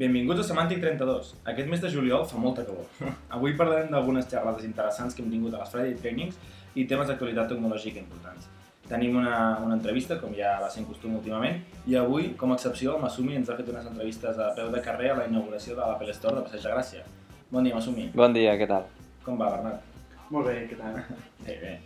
[0.00, 1.34] Benvinguts a Semàntic 32.
[1.50, 2.86] Aquest mes de juliol fa molta calor.
[3.36, 6.38] Avui parlarem d'algunes xerrades interessants que hem tingut a les Friday Trainings
[6.72, 8.46] i temes d'actualitat tecnològica importants.
[8.88, 12.56] Tenim una, una entrevista, com ja va ser en costum últimament, i avui, com a
[12.56, 15.76] excepció, el Masumi ens ha fet unes entrevistes a peu de carrer a la inauguració
[15.76, 17.04] de l'Apple Store de Passeig de Gràcia.
[17.52, 18.08] Bon dia, Masumi.
[18.16, 18.88] Bon dia, què tal?
[19.26, 19.84] Com va, Bernat?
[20.30, 20.96] Molt bé, què tal?
[21.44, 21.76] Bé, bé.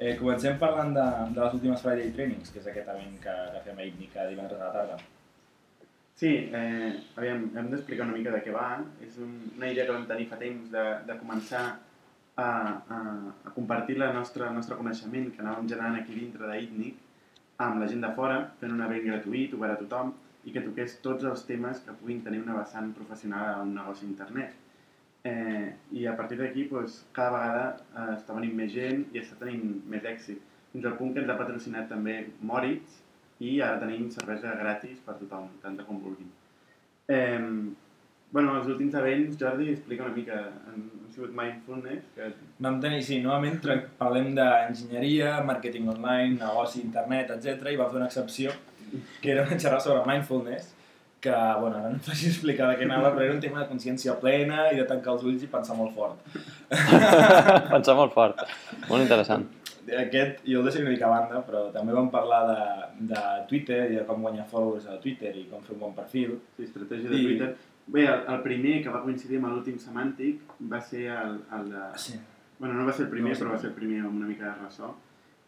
[0.00, 3.64] Eh, comencem parlant de, de les últimes Friday Trainings, que és aquest event que, que
[3.70, 5.00] fem a ITNI cada divendres a la tarda.
[6.20, 8.64] Sí, eh, aviam, hem d'explicar una mica de què va.
[9.06, 12.98] És un, una idea que vam tenir fa temps de, de començar a, a,
[13.48, 17.88] a compartir la nostra, el nostre coneixement que anàvem generant aquí dintre d'ITNIC amb la
[17.88, 20.12] gent de fora, fent un event gratuït, obert a tothom,
[20.44, 24.04] i que toqués tots els temes que puguin tenir una vessant professional a un negoci
[24.04, 24.60] d'internet.
[25.24, 25.66] Eh,
[26.02, 29.80] I a partir d'aquí, doncs, cada vegada eh, està venint més gent i està tenint
[29.88, 30.44] més èxit.
[30.74, 33.06] Fins al punt que ens ha patrocinat també Moritz
[33.40, 36.28] i ara tenim cervesa gratis per tothom, tanta com vulguin.
[37.08, 37.40] Eh,
[38.30, 40.40] bueno, els últims events, Jordi, explica una mica.
[40.70, 42.28] Han, han sigut Mindfulness, que
[42.62, 43.58] Vam tenir, sí, novament
[43.98, 47.72] parlem d'enginyeria, màrqueting online, negoci, internet, etc.
[47.72, 48.52] i va fer una excepció,
[49.22, 50.74] que era una xerrada sobre mindfulness,
[51.20, 53.68] que, bueno, ara no em faci explicar de què anava, però era un tema de
[53.68, 56.22] consciència plena i de tancar els ulls i pensar molt fort.
[57.74, 58.40] Pensar molt fort.
[58.86, 59.44] Molt interessant.
[59.98, 63.80] Aquest jo el deixaré una mica a banda, però també vam parlar de, de Twitter
[63.92, 66.38] i de com guanyar followers a Twitter i com fer un bon perfil.
[66.56, 67.50] Sí, estratègia de I- Twitter.
[67.90, 71.86] Bé, el, el primer que va coincidir amb l'últim semàntic va ser el, el de...
[71.98, 72.18] Sí,
[72.60, 74.16] Bueno, no va ser el primer, No va ser però va ser el primer amb
[74.18, 74.90] una mica de ressò,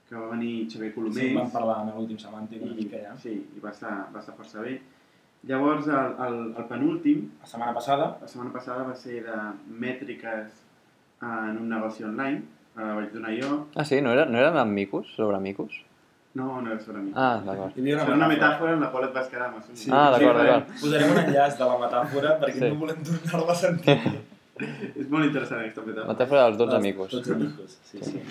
[0.09, 1.35] que va venir Xavier sí Colomés.
[1.37, 3.13] vam parlar en l'últim semàntic una i, mica ja.
[3.21, 4.79] Sí, i va estar, va estar força bé.
[5.47, 9.37] Llavors, el, el, el penúltim, La setmana passada la setmana passada va ser de
[9.85, 10.59] mètriques
[11.23, 12.43] en un negoci online,
[12.77, 13.67] eh, vaig donar jo.
[13.75, 14.01] Ah, sí?
[14.01, 15.09] No, era, no eren amb micos?
[15.17, 15.73] Sobre micos?
[16.35, 17.13] No, no era sobre mi.
[17.15, 17.77] Ah, d'acord.
[17.77, 19.63] Era una metàfora en la qual et vas quedar amb.
[19.75, 19.91] Sí.
[19.93, 20.71] Ah, d'acord, sí, d'acord.
[20.81, 22.71] Posarem un enllaç de la metàfora perquè Sí.
[22.71, 23.99] no volem tornar-la a sentir.
[25.01, 26.09] És molt interessant aquesta metàfora.
[26.15, 27.11] Metàfora dels 12 amigos.
[27.11, 28.23] Tots amigos, sí, sí.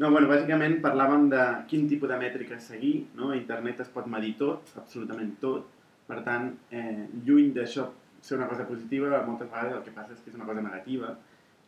[0.00, 3.30] No, bueno, bàsicament parlàvem de quin tipus de mètriques seguir, no?
[3.30, 5.66] A internet es pot medir tot, absolutament tot,
[6.08, 7.88] per tant, eh, lluny d'això
[8.22, 11.16] ser una cosa positiva, moltes vegades el que passa és que és una cosa negativa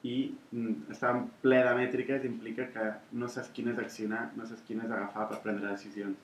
[0.05, 0.17] i
[0.53, 2.89] mm, estar ple de mètriques implica que
[3.21, 6.19] no saps quines accionar, no saps quines agafar per prendre decisions.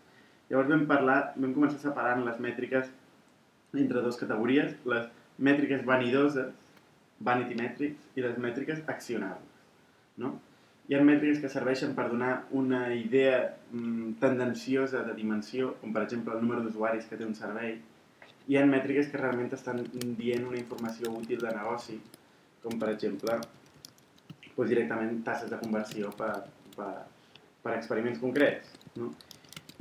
[0.50, 2.90] Llavors vam parlar, vam començar separant les mètriques
[3.80, 5.06] entre dues categories, les
[5.48, 6.50] mètriques vanidoses,
[7.24, 9.62] vanity metrics, i les mètriques accionables.
[10.20, 10.34] No?
[10.90, 13.38] Hi ha mètriques que serveixen per donar una idea
[13.70, 17.78] mm, tendenciosa de dimensió, com per exemple el número d'usuaris que té un servei.
[18.50, 19.80] Hi ha mètriques que realment estan
[20.18, 21.96] dient una informació útil de negoci,
[22.60, 23.38] com per exemple
[24.56, 26.32] doncs directament tasses de conversió per,
[26.76, 26.92] per,
[27.62, 28.72] per experiments concrets.
[28.96, 29.10] No?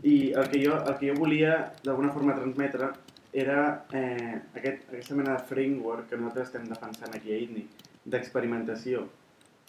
[0.03, 2.93] I el que jo, el que jo volia d'alguna forma transmetre
[3.33, 7.65] era eh, aquest, aquesta mena de framework que nosaltres estem defensant aquí a ITNI,
[8.09, 9.03] d'experimentació,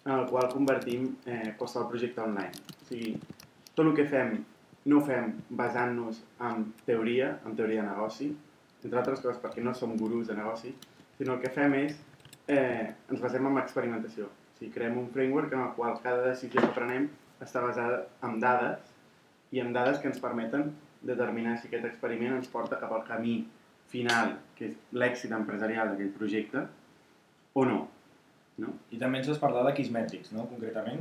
[0.04, 2.54] en el qual convertim eh, qualsevol projecte online.
[2.78, 3.16] O sigui,
[3.74, 4.38] tot el que fem
[4.88, 8.30] no ho fem basant-nos en teoria, en teoria de negoci,
[8.80, 10.72] entre altres coses perquè no som gurus de negoci,
[11.18, 11.98] sinó el que fem és
[12.48, 14.30] eh, ens basem en experimentació.
[14.60, 17.08] Sigui, creem un framework en el qual cada decisió que prenem
[17.40, 18.90] està basada en dades
[19.56, 23.38] i en dades que ens permeten determinar si aquest experiment ens porta cap al camí
[23.90, 26.66] final, que és l'èxit empresarial d'aquell projecte,
[27.56, 27.78] o no.
[28.60, 28.74] no?
[28.92, 30.44] I també ens has parlat de Kissmetrics, no?
[30.52, 31.00] concretament,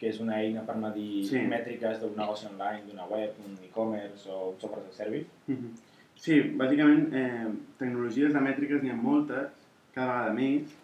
[0.00, 1.42] que és una eina per medir Sí.
[1.46, 5.28] mètriques d'un negoci online, d'una web, un e-commerce o un software de service.
[5.46, 5.76] Mhm.
[6.16, 9.52] Sí, bàsicament, eh, tecnologies de mètriques n'hi ha moltes,
[9.92, 10.74] cada vegada més.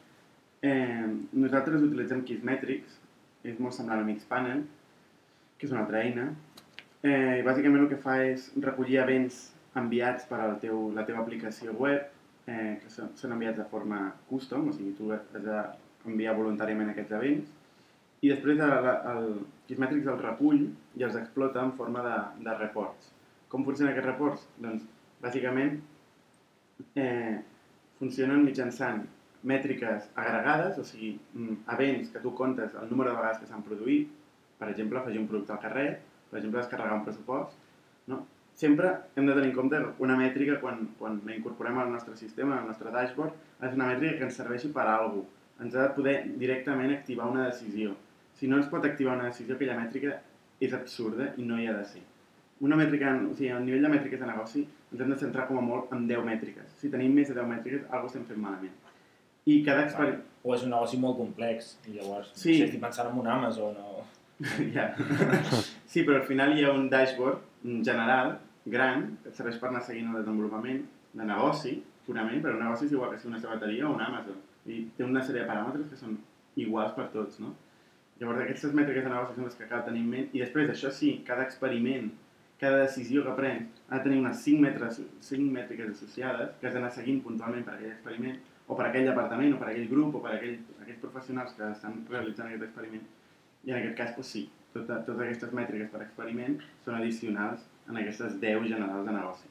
[0.62, 2.98] Eh, nosaltres utilitzem Kissmetrics,
[3.48, 4.64] és molt semblant a Mixpanel,
[5.56, 6.26] que és una altra eina.
[7.00, 9.38] Eh, bàsicament el que fa és recollir events
[9.80, 12.10] enviats per al teu, la teva aplicació web,
[12.44, 17.16] eh, que són, són enviats de forma custom, o sigui, tu has d'enviar voluntàriament aquests
[17.16, 17.54] events,
[18.20, 19.30] i després el, el
[19.68, 20.66] Kissmetrics els recull
[21.00, 23.14] i els explota en forma de, de reports.
[23.48, 24.44] Com funcionen aquests reports?
[24.60, 24.84] Doncs,
[25.24, 25.80] bàsicament,
[27.00, 27.38] eh,
[27.96, 29.06] funcionen mitjançant
[29.42, 33.62] mètriques agregades, o sigui, mm, events que tu comptes el número de vegades que s'han
[33.62, 34.10] produït,
[34.58, 35.88] per exemple, afegir un producte al carrer,
[36.30, 37.56] per exemple, descarregar un pressupost,
[38.06, 38.26] no?
[38.54, 42.58] Sempre hem de tenir en compte una mètrica quan, quan la incorporem al nostre sistema,
[42.58, 45.36] al nostre dashboard, ser una mètrica que ens serveixi per a alguna cosa.
[45.64, 47.94] Ens ha de poder directament activar una decisió.
[48.36, 50.18] Si no ens pot activar una decisió, aquella mètrica
[50.60, 52.02] és absurda i no hi ha de ser.
[52.60, 55.60] Una mètrica, o sigui, a nivell de mètriques de negoci, ens hem de centrar com
[55.60, 56.72] a molt en 10 mètriques.
[56.80, 58.79] Si tenim més de 10 mètriques, alguna cosa estem fent malament.
[59.46, 60.26] I cada experiment...
[60.42, 62.46] O és un negoci molt complex, i llavors, Sí.
[62.48, 62.54] sí.
[62.56, 64.04] si estic pensant en un Amazon o...
[64.76, 64.86] ja.
[65.84, 67.42] Sí, però al final hi ha un dashboard
[67.84, 70.80] general, gran, que serveix per anar seguint el desenvolupament
[71.12, 71.74] de negoci,
[72.06, 74.38] purament, però un negoci és igual que si una sabateria o un Amazon.
[74.64, 76.16] I té una sèrie de paràmetres que són
[76.56, 77.52] iguals per tots, no?
[78.20, 80.26] Llavors, aquestes mètriques de negoci són les que cal tenir en ment.
[80.32, 82.08] I després, això sí, cada experiment,
[82.60, 86.74] cada decisió que prens ha de tenir unes 5, metres, 5 mètriques associades que has
[86.76, 88.40] d'anar seguint puntualment per aquell experiment,
[88.70, 91.96] o per aquell departament, o per aquell grup, o per aquell, aquells professionals que estan
[92.10, 93.06] realitzant aquest experiment.
[93.66, 94.42] I en aquest cas, doncs sí,
[94.74, 99.50] tota, totes aquestes mètriques per experiment són addicionals en aquestes 10 generals de negoci.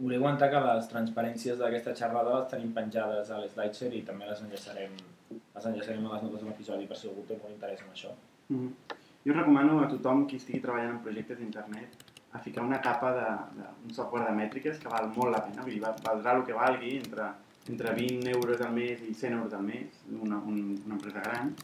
[0.00, 4.42] Voleu aguantar que les transparències d'aquesta xerrada les tenim penjades a l'SlideShare i també les
[4.42, 4.96] enllaçarem,
[5.30, 8.14] les enllaçarem a les notes de l'episodi per si algú té molt interès en això.
[8.48, 8.96] Mm -hmm.
[9.26, 11.90] Jo recomano a tothom qui estigui treballant en projectes d'internet
[12.32, 15.82] a ficar una capa d'un software de mètriques que val molt la pena, vull dir,
[15.82, 17.26] valdrà el que valgui entre,
[17.68, 21.54] entre 20 euros al mes i 100 euros al mes, una, un, una empresa gran,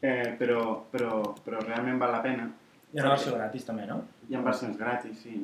[0.00, 2.46] eh, però, però, però realment val la pena.
[2.90, 4.00] Ha una versió gratis també, no?
[4.28, 5.34] Hi ha versions gratis, sí.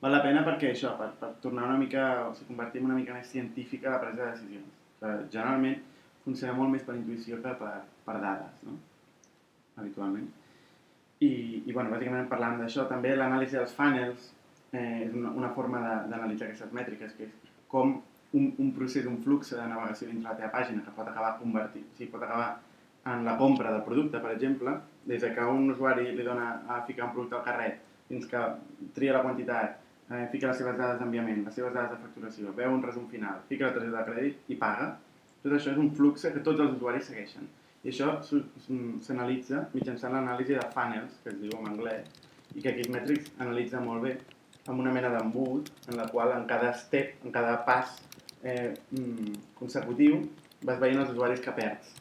[0.00, 3.16] Val la pena perquè això, per, per tornar una mica, o sigui, convertir una mica
[3.16, 4.80] més científica la presa de decisions.
[5.00, 5.82] Que generalment
[6.24, 7.74] funciona molt més per intuïció que per,
[8.04, 8.78] per dades, no?
[9.80, 10.30] Habitualment.
[11.24, 11.34] I,
[11.64, 14.30] i bueno, bàsicament parlant d'això, també l'anàlisi dels funnels
[14.72, 15.80] eh, és una, una forma
[16.10, 17.96] d'analitzar aquestes mètriques, que és com
[18.34, 21.86] un, un procés, un flux de navegació dintre la teva pàgina que pot acabar convertint,
[21.90, 22.50] o sigui, pot acabar
[23.12, 24.74] en la compra del producte, per exemple,
[25.06, 28.40] des que un usuari li dona a ficar un producte al carret fins que
[28.96, 32.72] tria la quantitat, eh, fica les seves dades d'enviament, les seves dades de facturació, veu
[32.72, 34.90] un resum final, fica la targeta de crèdit i paga,
[35.44, 37.48] tot això és un flux que tots els usuaris segueixen.
[37.84, 38.14] I això
[39.04, 42.08] s'analitza mitjançant l'anàlisi de funnels, que es diu en anglès,
[42.54, 44.14] i que aquí Metrics analitza molt bé
[44.66, 47.98] amb una mena d'embut en la qual en cada step, en cada pas
[48.44, 50.20] eh, mm, consecutiu,
[50.64, 51.94] vas veient els usuaris que perds.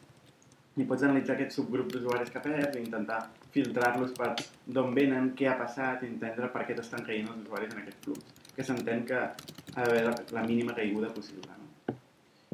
[0.77, 3.19] I pots analitzar aquest subgrup d'usuaris que perds i intentar
[3.53, 4.31] filtrar-los per
[4.65, 8.07] d'on venen, què ha passat, i entendre per què t'estan caient els usuaris en aquest
[8.07, 11.59] flux, que s'entén que ha d'haver la, mínima caiguda possible.
[11.59, 11.97] No?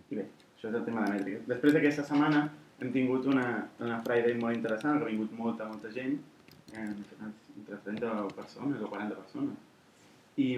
[0.09, 0.25] I bé,
[0.55, 1.47] això és el tema de mètriques.
[1.47, 2.45] Després d'aquesta setmana
[2.79, 3.47] hem tingut una,
[3.79, 6.19] una Friday molt interessant, ha vingut molta, molta gent,
[6.73, 9.67] eh, entre 30 persones o 40 persones.
[10.39, 10.49] I,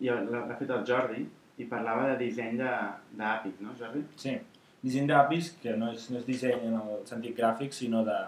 [0.00, 1.24] i l'ha fet el Jordi
[1.58, 4.02] i parlava de disseny d'APIs, no Jordi?
[4.20, 4.34] Sí,
[4.82, 8.18] disseny d'APIs, que no és, no és disseny en el sentit gràfic, sinó de,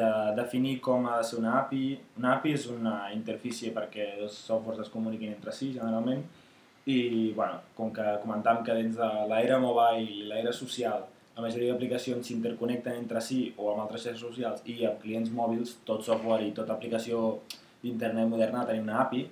[0.00, 0.08] de
[0.38, 1.84] definir com ha de ser una API.
[2.20, 6.24] Una API és una interfície perquè els softwares es comuniquin entre si, generalment,
[6.86, 6.98] i
[7.34, 11.04] bueno, com que comentàvem que dins de l'era mobile i l'era social
[11.36, 15.74] la majoria d'aplicacions s'interconnecten entre si o amb altres xarxes socials i amb clients mòbils,
[15.88, 17.42] tot software i tota aplicació
[17.82, 19.26] d'internet moderna tenim una API.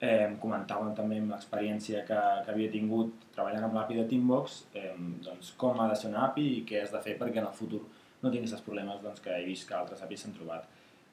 [0.00, 4.94] Eh, comentàvem també amb l'experiència que, que havia tingut treballant amb l'API de Teambox, eh,
[5.26, 7.56] doncs com ha de ser una API i què has de fer perquè en el
[7.58, 7.82] futur
[8.22, 10.64] no tinguis els problemes doncs, que he vist que altres APIs s'han trobat.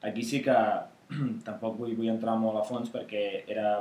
[0.08, 0.56] Aquí sí que
[1.48, 3.74] tampoc vull, vull entrar molt a fons perquè era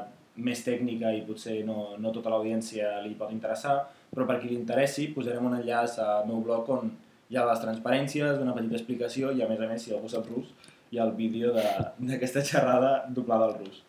[0.43, 3.77] més tècnica i potser no, no tota l'audiència li pot interessar,
[4.11, 6.91] però per qui li interessi posarem un enllaç al meu blog on
[7.31, 10.27] hi ha les transparències, una petita explicació i a més a més si algú sap
[10.31, 10.51] rus
[10.91, 13.81] hi ha el vídeo d'aquesta xerrada doblada al rus,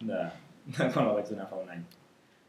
[0.00, 0.24] de
[0.92, 1.84] quan la vaig donar fa un any.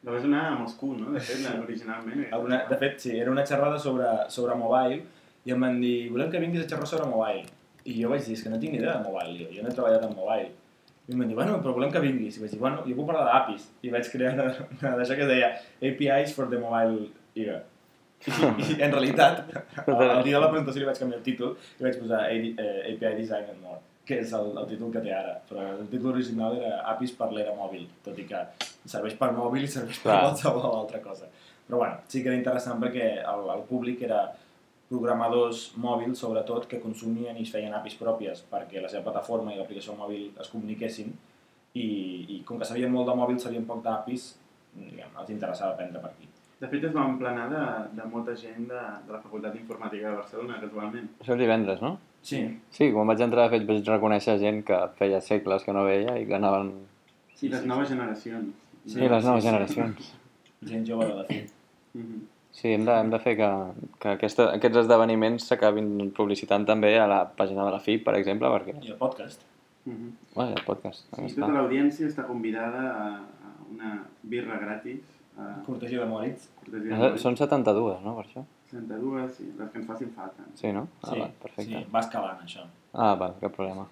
[0.04, 1.14] La vas donar a Moscou, no?
[1.16, 2.26] De fet, originalment.
[2.36, 5.04] Una, de fet, sí, era una xerrada sobre, sobre mobile
[5.48, 7.48] i em van dir, volem que vinguis a xerrar sobre mobile.
[7.84, 9.72] I jo vaig dir, és que no tinc ni idea de mobile, jo, jo no
[9.72, 10.52] he treballat en mobile
[11.04, 12.38] i em van dir, bueno, però volem que vinguis.
[12.38, 13.68] I vaig dir, bueno, jo puc parlar d'APIs.
[13.84, 14.46] I vaig crear una,
[14.80, 15.50] una d'això que es deia
[15.90, 17.58] APIs for the mobile era.
[18.24, 19.42] I, I, en realitat,
[19.84, 23.16] el dia de la presentació li vaig canviar el títol i vaig posar API eh,
[23.18, 25.38] Design and More, que és el, el títol que té ara.
[25.50, 28.44] Però el títol original era APIs per l'era mòbil, tot i que
[28.84, 31.30] serveix per mòbil i serveix per qualsevol altra cosa.
[31.68, 34.26] Però bueno, sí que era interessant perquè el, el públic era
[34.90, 39.58] programadors mòbils, sobretot, que consumien i es feien APIs pròpies perquè la seva plataforma i
[39.58, 41.10] l'aplicació mòbil es comuniquessin
[41.74, 41.88] i,
[42.36, 44.28] i com que sabien molt de mòbil, sabien poc d'APIs,
[44.76, 46.30] diguem, els interessava aprendre per aquí.
[46.60, 47.64] De fet, es va emplenar de,
[47.98, 51.10] de molta gent de, de la Facultat d'Informàtica de Barcelona, casualment.
[51.24, 51.98] Això el divendres, no?
[52.24, 52.40] Sí.
[52.72, 56.16] Sí, quan vaig entrar, de fet, vaig reconèixer gent que feia segles que no veia
[56.22, 56.72] i que anaven...
[57.36, 58.54] Sí, les noves generacions.
[58.88, 60.14] Sí, les noves generacions.
[60.70, 61.42] Gent jove de fi.
[61.94, 62.22] Mm -hmm.
[62.54, 63.50] Sí, hem de, hem de fer que,
[64.00, 68.48] que aquesta, aquests esdeveniments s'acabin publicitant també a la pàgina de la FIP, per exemple,
[68.48, 68.76] perquè...
[68.82, 69.42] I el podcast.
[69.86, 70.12] Mm -hmm.
[70.36, 71.08] Bueno, i el podcast.
[71.16, 73.08] Sí, tota l'audiència està convidada a,
[73.48, 75.02] a una birra gratis.
[75.38, 75.64] A...
[75.66, 76.50] Cortesia de Moritz.
[76.60, 77.22] Cortesia de Moritz.
[77.22, 78.46] Són 72, no, per això?
[78.74, 80.46] 72, sí, les que ens facin falta.
[80.60, 80.88] Sí, no?
[81.02, 81.72] Ah, sí, va, perfecte.
[81.84, 82.66] sí, va escalant, això.
[82.94, 83.86] Ah, va, cap problema.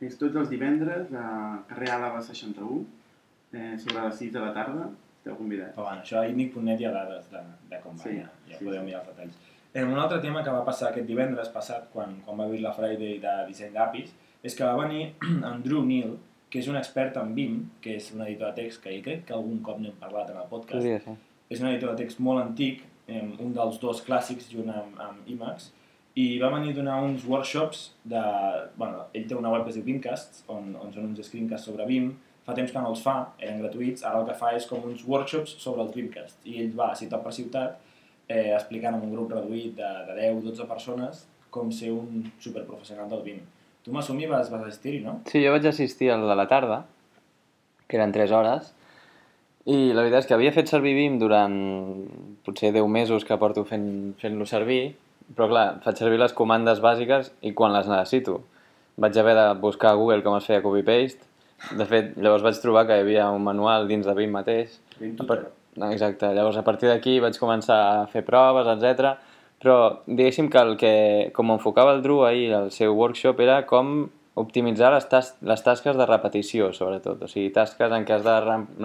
[0.00, 1.26] És tots els divendres a
[1.68, 2.84] carrer Àlava 61,
[3.52, 4.86] eh, sobre les 6 de la tarda,
[5.18, 5.74] esteu convidats.
[5.76, 8.56] Però bueno, això a inic.net hi ha dades de, de com va, Sí, ja, ja
[8.58, 8.86] sí, podeu sí.
[8.86, 9.36] mirar els detalls.
[9.72, 12.72] Eh, un altre tema que va passar aquest divendres passat, quan, quan va haver la
[12.74, 15.12] Friday de disseny d'APIs, és que va venir
[15.50, 16.16] en Drew Neal,
[16.50, 19.34] que és un expert en BIM, que és un editor de text que crec que
[19.36, 21.14] algun cop n'hem parlat en el podcast, Podria ser.
[21.50, 25.28] és un editor de text molt antic, eh, un dels dos clàssics junt amb, amb
[25.34, 25.70] IMAX,
[26.18, 28.22] i va venir a donar uns workshops de...
[28.78, 31.86] Bueno, ell té una web que es diu Beamcasts, on, on són uns screencasts sobre
[31.90, 32.10] Beam,
[32.46, 35.04] fa temps que no els fa, eren gratuïts, ara el que fa és com uns
[35.06, 37.78] workshops sobre el Dreamcast, i ell va ciutat per ciutat
[38.26, 41.24] eh, explicant amb un grup reduït de, de 10-12 persones
[41.54, 43.40] com ser un superprofessional del Beam.
[43.84, 45.20] Tu, Masumi, vas, vas assistir-hi, no?
[45.30, 46.82] Sí, jo vaig assistir al de la tarda,
[47.88, 48.74] que eren 3 hores,
[49.68, 51.54] i la veritat és que havia fet servir Vim durant
[52.46, 54.82] potser 10 mesos que porto fent-lo fent, servir,
[55.36, 58.40] però clar, faig servir les comandes bàsiques i quan les necessito.
[59.00, 61.28] Vaig haver de buscar a Google com es feia copy-paste.
[61.76, 64.78] De fet, llavors vaig trobar que hi havia un manual dins de Vim mateix.
[64.98, 65.42] Vim Per...
[65.90, 69.12] Exacte, llavors a partir d'aquí vaig començar a fer proves, etc.
[69.60, 69.76] Però
[70.08, 70.94] diguéssim que el que,
[71.36, 74.08] com enfocava el Drew ahir al seu workshop era com
[74.38, 77.24] optimitzar les, tas les tasques de repetició, sobretot.
[77.24, 78.36] O sigui, tasques en què has de,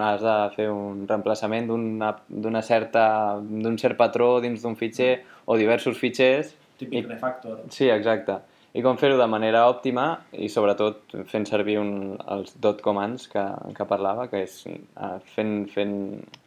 [0.08, 5.14] has de fer un reemplaçament d'un cert patró dins d'un fitxer
[5.46, 6.56] o diversos fitxers.
[6.80, 7.62] Típic refactor.
[7.72, 8.42] Sí, exacte
[8.76, 10.06] i com fer-ho de manera òptima
[10.36, 11.92] i sobretot fent servir un,
[12.36, 13.44] els dot commands que,
[13.78, 15.94] que parlava, que és uh, fent, fent,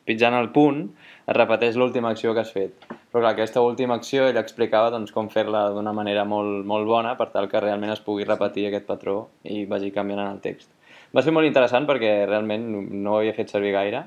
[0.09, 2.85] pitjant el punt es repeteix l'última acció que has fet.
[2.85, 7.17] Però clar, aquesta última acció ell explicava doncs, com fer-la d'una manera molt, molt bona
[7.17, 10.69] per tal que realment es pugui repetir aquest patró i vagi canviant en el text.
[11.17, 14.05] Va ser molt interessant perquè realment no ho havia fet servir gaire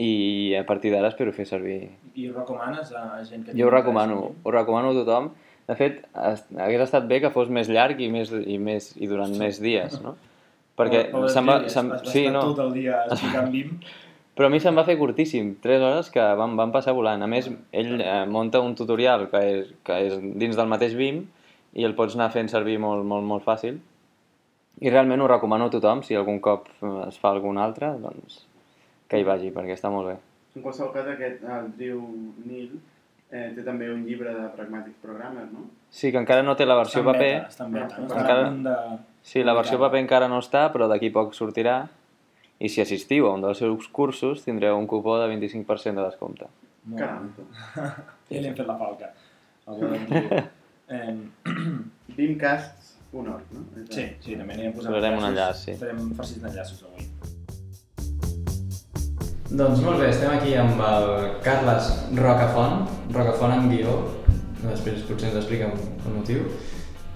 [0.00, 1.82] i a partir d'ara espero fer servir.
[2.14, 3.58] I ho recomanes a gent que...
[3.58, 5.32] Jo ho recomano, ho recomano a tothom
[5.70, 9.30] de fet, hagués estat bé que fos més llarg i, més, i, més, i durant
[9.30, 9.38] sí.
[9.38, 10.16] més dies, no?
[10.80, 11.60] Perquè o, se'm va...
[11.70, 12.42] Se'm, sí, no.
[12.50, 13.76] tot el dia explicant BIM.
[14.38, 17.22] Però a mi se'm va fer curtíssim, 3 hores que van, van passar volant.
[17.22, 21.22] A més, ell eh, munta un tutorial que és, que és dins del mateix BIM
[21.78, 23.78] i el pots anar fent servir molt, molt, molt fàcil.
[24.80, 26.70] I realment ho recomano a tothom, si algun cop
[27.04, 28.40] es fa algun altre, doncs
[29.10, 30.16] que hi vagi, perquè està molt bé.
[30.56, 32.00] En qualsevol cas, aquest, el Drew
[32.46, 32.80] Neil,
[33.30, 35.68] eh, té també un llibre de Pragmatic Programmer, no?
[35.90, 37.30] Sí, que encara no té la versió està paper.
[37.38, 38.08] Beta, està en beta, no?
[38.10, 38.50] Està encara...
[38.66, 38.98] de...
[39.30, 41.80] Sí, la versió paper encara no està, però d'aquí poc sortirà.
[42.60, 46.50] I si assistiu a un dels seus cursos, tindreu un cupó de 25% de descompte.
[46.96, 47.30] Caram.
[48.30, 49.12] I li hem fet la falca.
[50.88, 51.16] eh...
[52.16, 53.66] Beamcasts.org, no?
[53.88, 55.76] Sí, sí, també anirem posant Posarem un enllaç, sí.
[55.80, 57.06] Farem farcits d'enllaços avui.
[59.50, 61.08] Doncs molt bé, estem aquí amb el
[61.42, 63.96] Carles Rocafont, Rocafont amb guió,
[64.62, 66.44] després potser ens explica el motiu.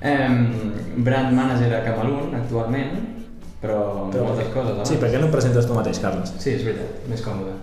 [0.02, 0.26] Eh,
[1.06, 2.96] brand manager a Camalun actualment,
[3.62, 3.78] però,
[4.10, 4.82] però moltes coses.
[4.90, 6.34] Sí, per què no presentes tu mateix, Carles?
[6.42, 7.54] Sí, és veritat, més còmode.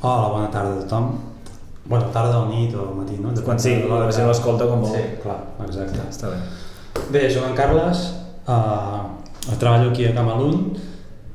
[0.00, 1.06] Hola, bona tarda a tothom.
[1.86, 3.30] Bona tarda o nit o matí, no?
[3.30, 4.96] Depèn Quan sí, la gent l'escolta com vol.
[4.98, 6.02] Sí, clar, exacte.
[6.02, 6.42] Ja, està bé.
[7.14, 8.02] Bé, soc en Carles,
[8.50, 9.06] uh,
[9.54, 10.74] treballo aquí a Camalun,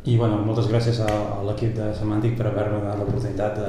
[0.05, 3.59] i bueno, moltes gràcies a, a l'equip de Semàntic per haver-me donat l'oportunitat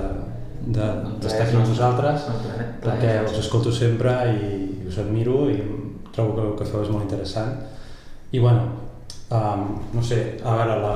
[0.64, 2.28] d'estar de, de, aquí amb vosaltres,
[2.84, 5.58] perquè us escolto sempre i us admiro i
[6.12, 7.52] trobo que el que feu és molt interessant.
[8.32, 8.62] I bueno,
[9.28, 10.94] um, no sé, a veure, la,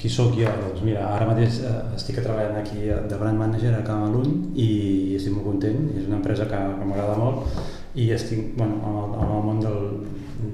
[0.00, 0.52] qui sóc jo?
[0.66, 4.68] Doncs mira, ara mateix uh, estic treballant aquí de brand manager a Camalun i
[5.16, 7.48] estic molt content, és una empresa que, que m'agrada molt
[7.94, 9.80] i estic bueno, en, el, en el món del,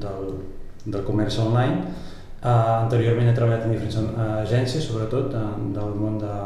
[0.07, 0.31] del,
[0.87, 2.07] del comerç online
[2.41, 6.37] Uh, anteriorment he treballat en diferents uh, agències, sobretot uh, del món de,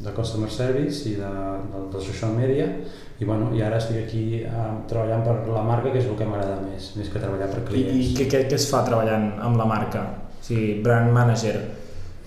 [0.00, 1.32] de customer service i de,
[1.68, 2.70] de, de social media
[3.18, 6.24] i, bueno, i ara estic aquí uh, treballant per la marca, que és el que
[6.30, 7.92] m'agrada més, més que treballar per clients.
[7.92, 10.06] I, i què, què, es fa treballant amb la marca?
[10.32, 11.58] O sigui, brand manager,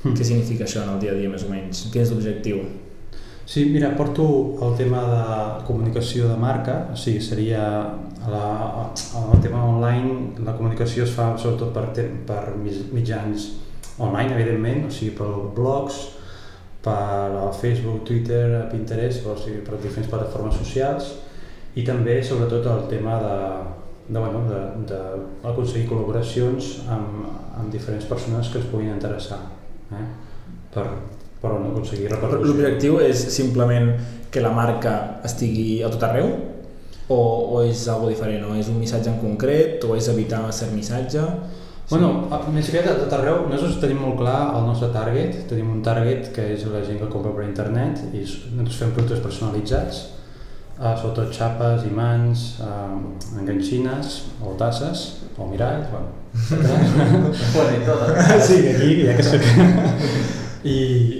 [0.04, 0.14] mm.
[0.14, 1.88] què significa això en el dia a dia més o menys?
[1.90, 2.62] Quin és l'objectiu?
[3.48, 7.62] Sí, mira, porto el tema de comunicació de marca, o sigui, seria
[8.28, 8.48] la,
[9.22, 11.86] el tema online, la comunicació es fa sobretot per,
[12.28, 13.46] per mitjans
[14.04, 16.02] online, evidentment, o sigui, per blogs,
[16.84, 21.14] per Facebook, Twitter, Pinterest, o sigui, per diferents plataformes socials,
[21.80, 23.38] i també, sobretot, el tema de,
[24.10, 24.44] de, bueno,
[24.92, 29.40] d'aconseguir col·laboracions amb, amb diferents persones que es puguin interessar
[29.96, 30.04] eh?
[30.76, 30.90] per,
[31.48, 32.52] per aconseguir repercussió.
[32.52, 33.94] L'objectiu és simplement
[34.32, 36.32] que la marca estigui a tot arreu
[37.08, 37.20] o,
[37.56, 41.24] o és algo diferent, o és un missatge en concret, o és evitar cert missatge?
[41.88, 41.94] Sí.
[41.94, 45.80] Bueno, més aviat a tot arreu, nosaltres tenim molt clar el nostre target, tenim un
[45.86, 50.02] target que és la gent que compra per internet i nosaltres fem productes personalitzats,
[50.76, 52.98] uh, sobretot xapes, imants, uh,
[53.40, 55.06] enganxines o tasses
[55.38, 56.12] o miralls, bueno,
[57.56, 58.04] bueno, i tot.
[58.44, 59.48] Sí, aquí, ja que soc...
[60.64, 60.78] I,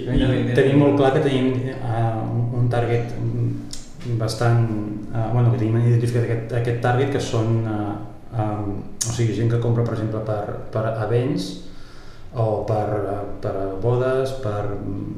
[0.08, 3.12] i tenim molt clar que tenim uh, un target
[4.18, 4.66] bastant,
[5.12, 7.94] uh, bueno, que tenim identificat aquest, aquest target que són uh,
[8.34, 8.76] um,
[9.08, 10.42] o sigui, gent que compra per exemple per,
[10.72, 11.48] per events
[12.38, 12.86] o per,
[13.42, 14.64] per bodes, per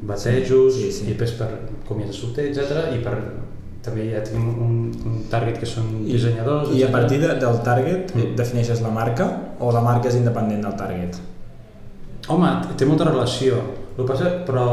[0.07, 1.05] batejos, Sí, sí, sí.
[1.05, 1.49] i després per
[1.87, 2.85] comiats de solter, etc.
[2.95, 3.15] I per,
[3.83, 4.77] també ja tenim un,
[5.09, 6.91] un target que són dissenyadors, I a etcètera.
[6.95, 8.35] partir de, del target Mm.
[8.37, 9.27] defineixes la marca
[9.59, 11.17] o la marca és independent del target?
[12.29, 13.57] Home, té molta relació,
[13.97, 14.65] el que passa, però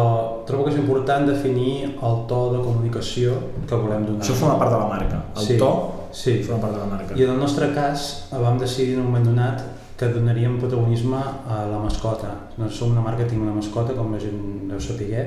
[0.47, 3.35] trobo que és important definir el to de comunicació
[3.69, 4.23] que volem donar.
[4.23, 5.23] Això forma part de la marca.
[5.37, 5.73] El Sí, to
[6.13, 6.43] sí.
[6.43, 7.17] forma part de la marca.
[7.19, 9.63] I en el nostre cas vam decidir en un moment donat
[9.99, 12.31] que donaríem protagonisme a la mascota.
[12.57, 15.25] No som una marca que tenim una mascota, com la gent deu saber,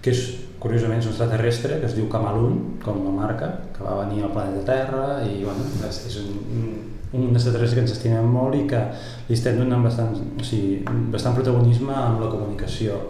[0.00, 0.20] que és,
[0.60, 4.30] curiosament, és un extraterrestre que es diu Camalun, com la marca, que va venir al
[4.30, 6.76] planeta Terra i bueno, és, és un,
[7.12, 8.80] un extraterrestre que ens estimem molt i que
[9.28, 13.00] li estem donant bastant, o sigui, bastant protagonisme amb la comunicació.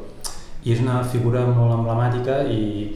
[0.64, 2.94] I és una figura molt emblemàtica i,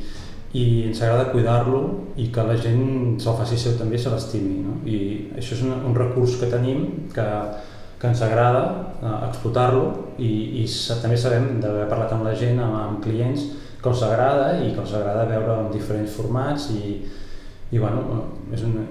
[0.57, 1.83] i ens agrada cuidar-lo
[2.17, 4.63] i que la gent se'l faci seu també i se l'estimi.
[4.65, 4.79] No?
[4.89, 4.99] I
[5.37, 7.27] això és un, un recurs que tenim que,
[8.01, 8.65] que ens agrada
[9.03, 9.85] eh, explotar-lo
[10.19, 13.45] i, i sa, també sabem d'haver parlat amb la gent, amb, amb clients,
[13.83, 16.97] que els agrada i que els agrada veure en diferents formats i,
[17.71, 18.87] i bueno, és una,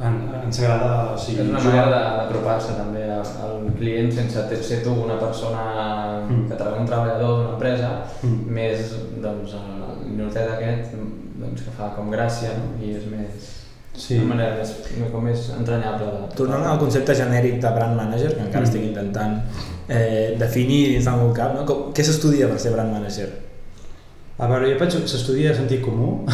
[0.00, 4.62] en, ens agrada o sigui, És una jugar- manera de- d'apropar-se també al client sense
[4.62, 6.48] ser tu una persona Mm.
[6.48, 7.90] que treballa, un treballador d'una empresa,
[8.22, 8.46] Mm.
[8.50, 10.92] més doncs, el minotet aquest
[11.38, 12.84] doncs, que fa com gràcia no?
[12.84, 13.52] i és més,
[13.94, 14.18] Sí.
[14.18, 14.74] una manera més,
[15.12, 16.34] com més entranyable de...
[16.36, 18.68] Tornant al concepte genèric de brand manager, que encara Mm.
[18.68, 19.42] estic intentant
[19.88, 21.64] eh, definir dins del meu cap, no?
[21.64, 23.28] Com, què s'estudia per ser brand manager?
[24.38, 26.26] A veure, jo penso que s'estudia sentit comú.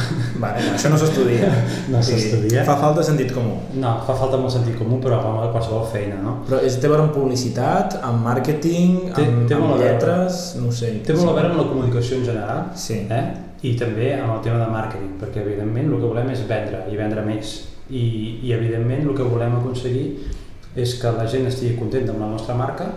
[0.43, 1.47] Vale, no, això no s'estudia.
[1.93, 2.65] No s'estudia.
[2.67, 3.53] Fa falta sentit comú.
[3.79, 6.33] No, fa falta molt sentit comú, però com a qualsevol feina, no?
[6.49, 10.73] Però és, té a veure amb publicitat, amb màrqueting, Té- amb, té amb lletres, no
[10.75, 10.97] sé.
[11.07, 12.99] Té molt a veure amb la comunicació en general Sí.
[13.11, 13.23] eh?
[13.63, 16.97] i també amb el tema de màrqueting, perquè evidentment el que volem és vendre i
[16.99, 17.53] vendre més.
[17.95, 18.03] I,
[18.43, 20.09] i evidentment el que volem aconseguir
[20.75, 22.89] és que la gent estigui contenta amb la nostra marca,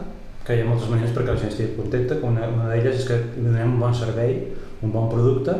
[0.45, 3.19] que hi ha moltes maneres perquè la gent estigui contenta, una, una d'elles és que
[3.37, 4.39] donem un bon servei,
[4.85, 5.53] un bon producte,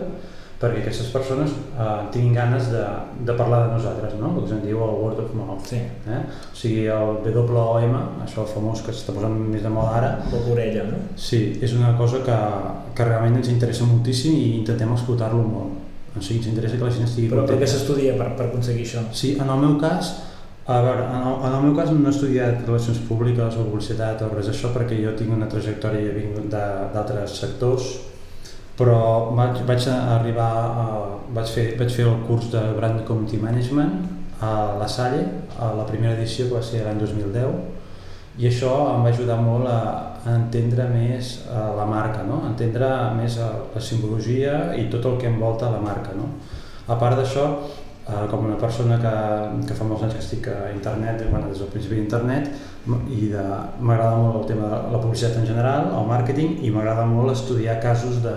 [0.56, 2.82] perquè aquestes persones eh, tinguin ganes de,
[3.28, 4.30] de parlar de nosaltres, no?
[4.38, 5.66] el que se'n diu el word of mouth.
[5.68, 5.82] Sí.
[6.08, 6.20] Eh?
[6.24, 10.86] O sigui, el WOM, això famós que s'està posant més de moda ara, Boca orella,
[10.88, 11.02] no?
[11.20, 12.38] Sí, és una cosa que,
[12.96, 15.82] que realment ens interessa moltíssim i intentem explotar-lo molt.
[16.16, 18.88] O sigui, ens interessa que la gent estigui Però per què s'estudia per, per aconseguir
[18.88, 19.04] això?
[19.12, 20.14] Sí, en el meu cas,
[20.72, 24.24] a veure, en el, en el meu cas no he estudiat relacions públiques o publicitat
[24.24, 27.92] o res d'això perquè jo tinc una trajectòria i he vingut de- d'altres sectors,
[28.80, 30.88] però vaig, vaig arribar a,
[31.36, 33.96] vaig, fer, vaig fer el curs de Brand Community Management
[34.44, 35.24] a la Salle,
[35.60, 37.76] a la primera edició que va ser l'any 2010
[38.36, 39.80] i això em va ajudar molt a,
[40.26, 42.42] a entendre més eh, la marca, no?
[42.50, 46.12] entendre més eh, la simbologia i tot el que envolta la marca.
[46.18, 46.28] No?
[46.92, 47.46] A part d'això,
[48.04, 49.14] eh, com una persona que,
[49.70, 52.52] que fa molts anys que estic a internet, bueno, des del principi d'internet,
[52.86, 53.32] i
[53.82, 57.80] m'agrada molt el tema de la publicitat en general, el màrqueting, i m'agrada molt estudiar
[57.82, 58.34] casos de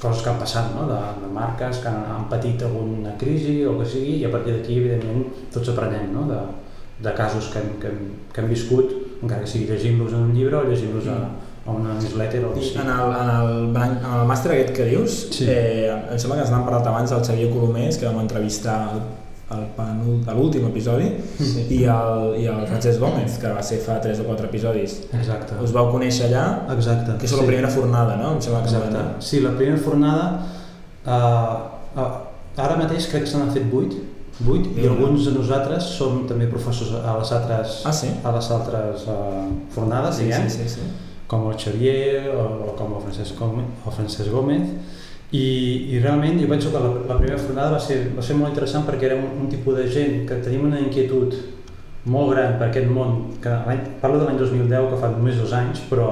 [0.00, 0.86] coses que han passat, no?
[0.86, 4.30] de, de marques que han, han patit alguna crisi o el que sigui, i a
[4.30, 6.26] partir d'aquí, evidentment, tots aprenem no?
[6.30, 6.38] de,
[7.02, 10.34] de casos que hem, que, hem, que hem viscut, encara que sigui llegint-los en un
[10.36, 11.16] llibre o llegint-los a,
[11.66, 12.78] a una newsletter o el sigui.
[12.84, 15.48] en el, en el, en el màster aquest que dius, Sí.
[15.50, 18.78] eh, em sembla que ens n'han parlat abans del Xavier Colomés, que vam entrevistar
[19.50, 21.66] al, al penúl- a l'últim episodi, Sí.
[21.70, 24.96] i el, i el Francesc Gómez, que va ser fa 3 o 4 episodis.
[25.12, 25.54] Exacte.
[25.62, 27.16] Us vau conèixer allà, Exacte.
[27.18, 28.32] que és la primera fornada, no?
[28.34, 29.04] Em sembla que Exacte.
[29.20, 30.26] Sí, la primera fornada,
[31.06, 32.12] uh, uh,
[32.56, 33.96] ara mateix crec que se n'han fet 8,
[34.46, 38.10] 8 i alguns de nosaltres som també professors a les altres, Ah, sí?
[38.24, 40.80] a les altres uh, fornades, Sí, diguem, sí, sí, sí.
[41.26, 44.68] com el Xavier o, o com el Francesc, Gómez, el Francesc Gómez
[45.36, 45.46] i,
[45.92, 48.86] i realment jo penso que la, la primera fornada va ser, va ser molt interessant
[48.86, 51.34] perquè era un, un tipus de gent que tenim una inquietud
[52.06, 53.52] molt gran per aquest món, que
[54.02, 56.10] parlo de l'any 2010 que fa només dos anys, però,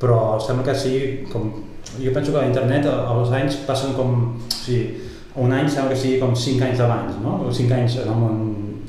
[0.00, 1.48] però sembla que sigui com...
[1.96, 4.16] Jo penso que a internet els anys passen com...
[4.36, 5.06] O sigui,
[5.40, 7.38] un any sembla que sigui com 5 anys abans, no?
[7.46, 8.38] O 5 anys en el món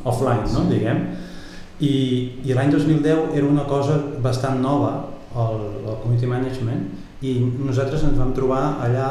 [0.08, 0.66] offline, no?
[0.72, 1.02] diguem.
[1.84, 1.94] I,
[2.48, 4.94] i l'any 2010 era una cosa bastant nova,
[5.36, 6.86] el, el community management,
[7.22, 9.10] i nosaltres ens vam trobar allà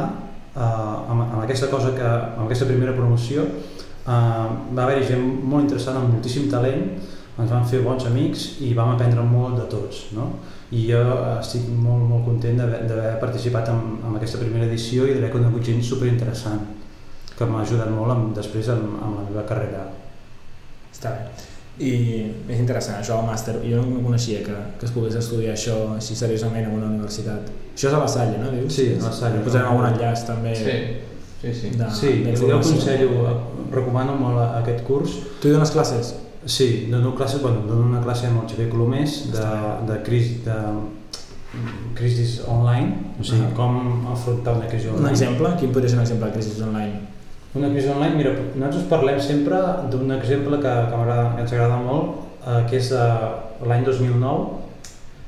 [0.56, 5.66] eh, amb, amb aquesta cosa que, amb aquesta primera promoció, eh, va haver-hi gent molt
[5.66, 6.88] interessant amb moltíssim talent,
[7.36, 10.06] ens vam fer bons amics i vam aprendre molt de tots.
[10.16, 10.30] No?
[10.72, 15.16] I jo eh, estic molt, molt content d'haver participat en, en aquesta primera edició i
[15.16, 16.64] d'haver conegut gent superinteressant
[17.36, 19.84] que m'ha ajudat molt amb, després amb, amb la meva carrera.
[20.94, 21.54] Està bé.
[21.78, 21.90] I
[22.48, 23.54] és interessant, això del màster.
[23.68, 27.50] Jo no coneixia que, que es pogués estudiar això així seriosament en una universitat.
[27.74, 28.50] Això és a la Salle, no?
[28.54, 28.72] Dius?
[28.74, 29.42] Sí, a La Salle.
[29.44, 30.54] Posarem algun enllaç també.
[30.56, 30.76] Sí,
[31.42, 31.70] sí, sí.
[31.76, 33.10] De, Sí, jo aconsello,
[33.72, 35.18] recomano molt aquest curs.
[35.42, 36.14] Tu hi dones classes?
[36.46, 39.46] Sí, dono classes, bueno, dono una classe amb el Xavier Colomés de,
[39.88, 40.54] de, crisi, de
[41.94, 43.54] crisis online, o sigui, Ah.
[43.56, 45.10] com afrontar una crisi Un online.
[45.10, 45.48] exemple?
[45.58, 47.00] Quin podria ser un exemple de crisi online?
[47.56, 49.56] Una crisi online, mira, nosaltres parlem sempre
[49.90, 53.06] d'un exemple que, que, m'agrada- que ens agrada molt, eh, que és eh,
[53.66, 54.46] l'any 2009,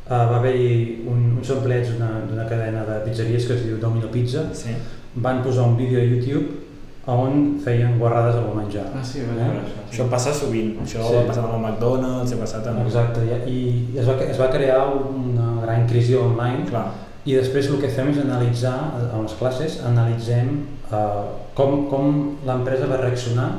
[0.08, 4.10] eh, va haver-hi un, uns empleats d'una d'una cadena de pizzeries que es diu Domino
[4.12, 4.74] Pizza, Sí.
[5.14, 6.66] van posar un vídeo a YouTube
[7.08, 8.84] on feien guarrades amb el menjar.
[8.94, 9.24] Ah, sí, Eh?
[9.32, 9.80] veure això.
[9.88, 9.96] sí.
[9.96, 10.74] Això passa sovint.
[10.84, 11.16] Això Sí.
[11.16, 12.84] ha passat amb el McDonald's, ha passat amb...
[12.84, 16.84] Exacte, i, i es, va, es va crear una gran crisi online Clar.
[17.24, 18.76] i després el que fem és analitzar,
[19.14, 21.22] a les classes, analitzem eh,
[21.54, 23.50] com, com l'empresa va reaccionar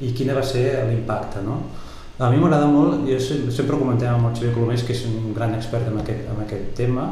[0.00, 1.42] i quin va ser l'impacte.
[1.46, 1.60] No?
[2.18, 5.34] A mi m'agrada molt, jo sempre, sempre comentem amb el Xavier Colomés, que és un
[5.36, 7.10] gran expert en aquest, en aquest tema,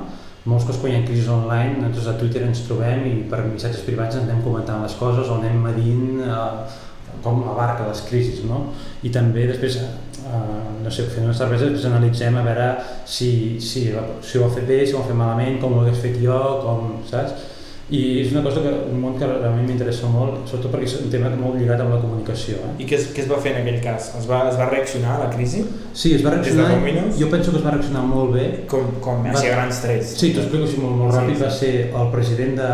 [0.48, 3.84] molts cops quan hi ha crisis online, nosaltres a Twitter ens trobem i per missatges
[3.86, 6.80] privats anem comentant les coses o anem medint eh,
[7.24, 8.66] com abarca les crisis, no?
[9.04, 10.42] I també després, eh,
[10.84, 12.68] no sé, fent una cervesa, després analitzem a veure
[13.08, 13.86] si, si,
[14.24, 16.40] si ho ha fet bé, si ho ha fet malament, com ho hagués fet jo,
[16.64, 17.53] com, saps?
[17.92, 20.94] I és una cosa que, un món que a mi m'interessa molt, sobretot perquè és
[21.02, 22.56] un tema molt lligat amb la comunicació.
[22.56, 22.70] Eh?
[22.80, 24.06] I què es, què es va fer en aquell cas?
[24.16, 25.60] Es va, es va reaccionar a la crisi?
[25.92, 26.70] Sí, es va reaccionar,
[27.18, 30.14] jo penso que es va reaccionar molt bé, Com, com Va- així a grans trets?
[30.16, 31.36] Sí, t'ho explico així molt, molt Sí, ràpid.
[31.36, 31.42] sí.
[31.44, 32.70] Va ser el president de,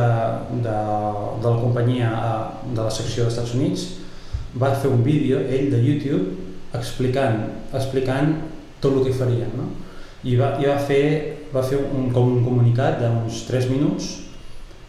[0.68, 0.77] de,
[1.42, 2.12] de la companyia
[2.70, 3.88] de la secció dels Estats Units
[4.62, 6.38] va fer un vídeo, ell, de YouTube,
[6.75, 8.37] explicant, explicant
[8.81, 9.51] tot el que farien.
[9.59, 9.66] No?
[10.23, 11.03] I, va, i va fer,
[11.55, 14.11] va fer un, com un comunicat d'uns 3 minuts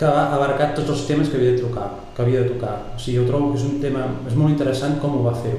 [0.02, 2.74] que ha abarcat tots els temes que havia de tocar, que havia de tocar.
[2.96, 5.54] O sigui, jo trobo que és un tema, és molt interessant com ho va fer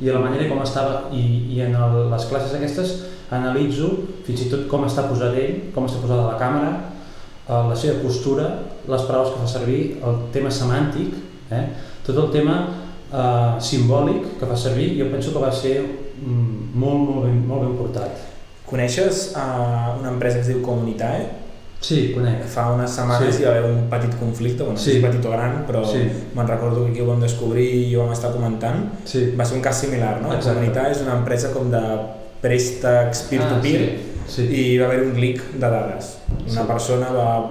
[0.00, 1.20] i la manera com estava, i,
[1.52, 2.94] i en el, les classes aquestes
[3.32, 3.90] analitzo
[4.26, 6.72] fins i tot com està posat ell, com està posada la càmera,
[7.44, 8.48] eh, la seva postura,
[8.88, 11.12] les paraules que fa servir, el tema semàntic,
[11.52, 11.62] eh?
[12.08, 17.04] tot el tema eh, simbòlic que fa servir, jo penso que va ser mm, molt,
[17.04, 18.28] molt, ben, molt ben portat.
[18.72, 21.26] Coneixes uh, una empresa que es diu Comunitae?
[21.82, 22.44] Sí, conec.
[22.46, 23.42] Fa unes setmanes Sí.
[23.42, 24.92] hi va haver un petit conflicte, bueno, Sí.
[24.92, 25.00] sí.
[25.00, 25.98] petit o gran, però Sí.
[26.34, 28.92] me'n recordo que aquí ho vam descobrir i ho vam estar comentant.
[29.04, 30.32] Sí, Va ser un cas similar, no?
[30.32, 30.60] Exacte.
[30.60, 31.82] Comunitae és una empresa com de
[32.40, 34.42] préstecs peer-to-peer Ah, sí.
[34.42, 36.18] i va haver un leak de dades.
[36.50, 36.66] Una Sí.
[36.68, 37.50] persona va,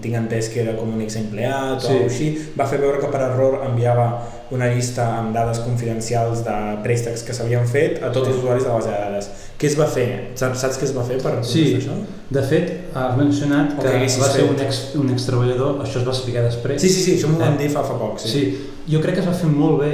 [0.00, 1.92] tinc entès que era com un ex-empleat Sí.
[1.92, 6.54] o així, va fer veure que per error enviava una llista amb dades confidencials de
[6.82, 9.28] préstecs que s'havien fet a tots els usuaris de la base de dades.
[9.58, 10.06] Què es va fer?
[10.40, 11.64] Saps, saps què es va fer per Sí.
[11.76, 11.96] això?
[12.30, 14.50] De fet, has mencionat que que va ser fet.
[14.50, 16.80] un ex, un extreballador, això es va explicar després.
[16.80, 18.18] Sí, sí, sí, això m'ho van Eh, dir fa, fa poc.
[18.20, 18.28] Sí.
[18.28, 18.58] Sí,
[18.88, 19.92] jo crec que es va fer molt bé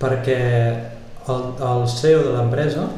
[0.00, 0.38] perquè
[1.28, 2.88] el, el CEO de l'empresa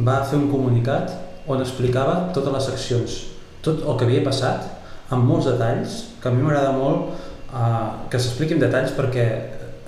[0.00, 1.10] va fer un comunicat
[1.46, 3.16] on explicava totes les accions,
[3.62, 4.66] tot el que havia passat,
[5.10, 7.08] amb molts detalls, que a mi m'agrada molt
[7.54, 9.24] uh, que s'expliqui en detalls perquè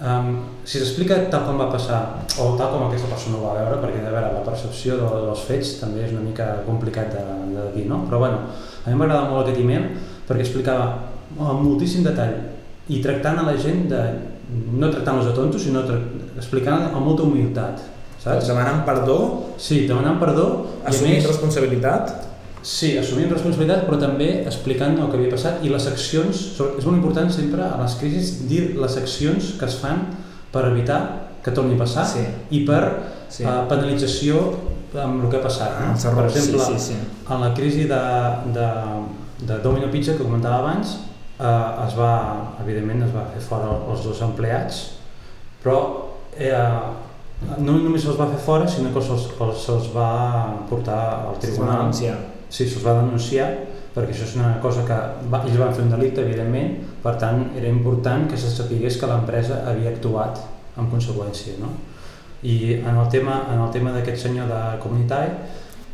[0.00, 0.30] um,
[0.64, 2.00] si s'explica tal com va passar
[2.40, 5.44] o tal com aquesta persona ho va veure, perquè a veure, la percepció de, dels
[5.48, 7.24] fets també és una mica complicat de,
[7.56, 8.02] de dir, no?
[8.08, 8.42] Però bueno,
[8.84, 9.90] a mi m'agrada molt aquest email
[10.28, 10.86] perquè explicava
[11.38, 12.36] amb moltíssim detall
[12.90, 14.00] i tractant a la gent de,
[14.72, 16.00] no tractant-los de tontos, sinó tra-
[16.36, 17.82] explicant amb molta humilitat,
[18.22, 18.48] saps?
[18.50, 19.18] Demanant perdó,
[19.60, 20.46] Sí, demanant perdó
[20.80, 22.29] i a assumint més, responsabilitat.
[22.62, 26.40] Sí, assumint responsabilitat però també explicant el que havia passat i les accions,
[26.78, 30.06] és molt important sempre a les crisis dir les accions que es fan
[30.52, 31.00] per evitar
[31.44, 32.24] que torni a passar Sí.
[32.50, 32.82] i per
[33.30, 33.42] Sí.
[33.42, 33.44] sí.
[33.44, 34.40] uh, penalització
[34.98, 35.76] amb el que ha passat.
[35.80, 35.92] No?
[35.94, 36.94] Els Per exemple, sí, sí, sí.
[37.32, 38.00] en la crisi de,
[38.56, 38.66] de,
[39.46, 40.96] de Domino Pizza que comentava abans,
[41.38, 42.10] eh, es va,
[42.60, 44.80] evidentment es va fer fora els dos empleats,
[45.62, 45.76] però
[46.36, 46.58] eh,
[47.58, 49.30] no només se'ls va fer fora, sinó que se'ls
[49.62, 50.10] se va
[50.68, 50.98] portar
[51.30, 51.78] al tribunal.
[51.86, 52.18] denunciar.
[52.50, 53.48] Sí, se'ls va denunciar,
[53.94, 54.96] perquè això és una cosa que
[55.30, 59.08] va, ells van fer un delicte, evidentment, per tant, era important que se sapigués que
[59.10, 60.42] l'empresa havia actuat
[60.78, 61.56] en conseqüència.
[61.62, 61.72] No?
[62.42, 65.30] I en el tema, en el tema d'aquest senyor de Comunitari,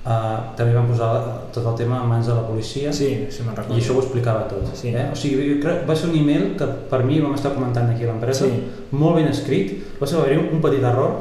[0.07, 1.11] eh, també van posar
[1.53, 4.69] tot el tema en mans de la policia Sí, sí, i això ho explicava tot.
[4.79, 4.95] Sí.
[4.95, 5.09] Eh?
[5.13, 8.47] O sigui, va ser un email que per mi vam estar comentant aquí a l'empresa,
[8.47, 8.63] Sí.
[8.93, 11.17] molt ben escrit, va ser haver un petit error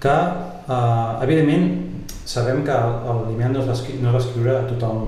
[0.00, 1.91] que, eh, evidentment,
[2.32, 2.72] sabem que
[3.28, 5.04] l'email no, es va escri- no es va escriure a tothom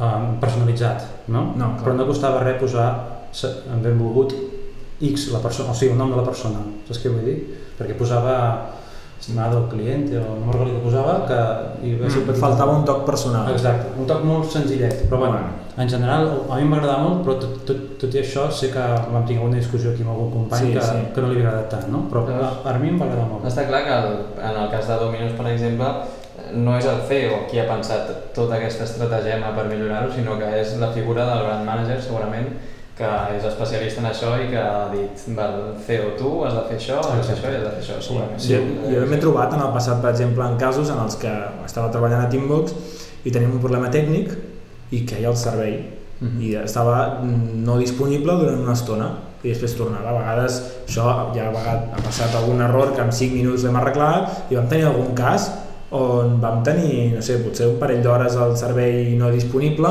[0.00, 1.52] eh, personalitzat, no?
[1.56, 1.84] No, clar.
[1.86, 2.88] Però no costava res posar
[3.32, 4.34] se- benvolgut
[5.02, 7.36] X, la persona, o sigui, el nom de la persona, saps què vull dir?
[7.78, 8.34] Perquè posava
[9.22, 11.38] estimado cliente o no recordo què posava, que
[11.86, 13.50] hi va ser un Mm, petit faltava un toc personal.
[13.54, 15.60] Exacte, un toc molt senzillet, però bueno, Bueno.
[15.78, 19.24] en general a mi m'agrada molt, però tot, tot, tot i això sé que vam
[19.26, 20.98] tenir una discussió aquí amb algun company Sí, que, sí.
[21.14, 22.02] que no li agrada tant, no?
[22.10, 23.44] Però a, a mi em va agradar molt.
[23.46, 24.18] Està clar que el,
[24.50, 25.86] en el cas de Domino's, per exemple,
[26.54, 30.76] no és el CEO qui ha pensat tota aquesta estratagema per millorar-ho, sinó que és
[30.80, 32.52] la figura del brand manager, segurament,
[32.96, 36.76] que és especialista en això i que ha dit, val, CEO, tu has de fer
[36.80, 38.42] això, has de fer això i has de fer això, segurament.
[38.42, 38.60] Sí,
[38.92, 41.32] jo m'he trobat en el passat, per exemple, en casos en els que
[41.64, 42.76] estava treballant a Teambox
[43.24, 44.36] i tenim un problema tècnic
[44.92, 45.80] i que hi ha el servei
[46.22, 46.40] Mhm.
[46.40, 49.08] i estava mm, no disponible durant una estona
[49.42, 50.12] i després tornava.
[50.12, 54.52] A vegades això ja ha, ha passat algun error que en 5 minuts l'hem arreglat
[54.52, 55.50] i vam tenir algun cas
[55.92, 59.90] on vam tenir, no sé, potser un parell d'hores al servei no disponible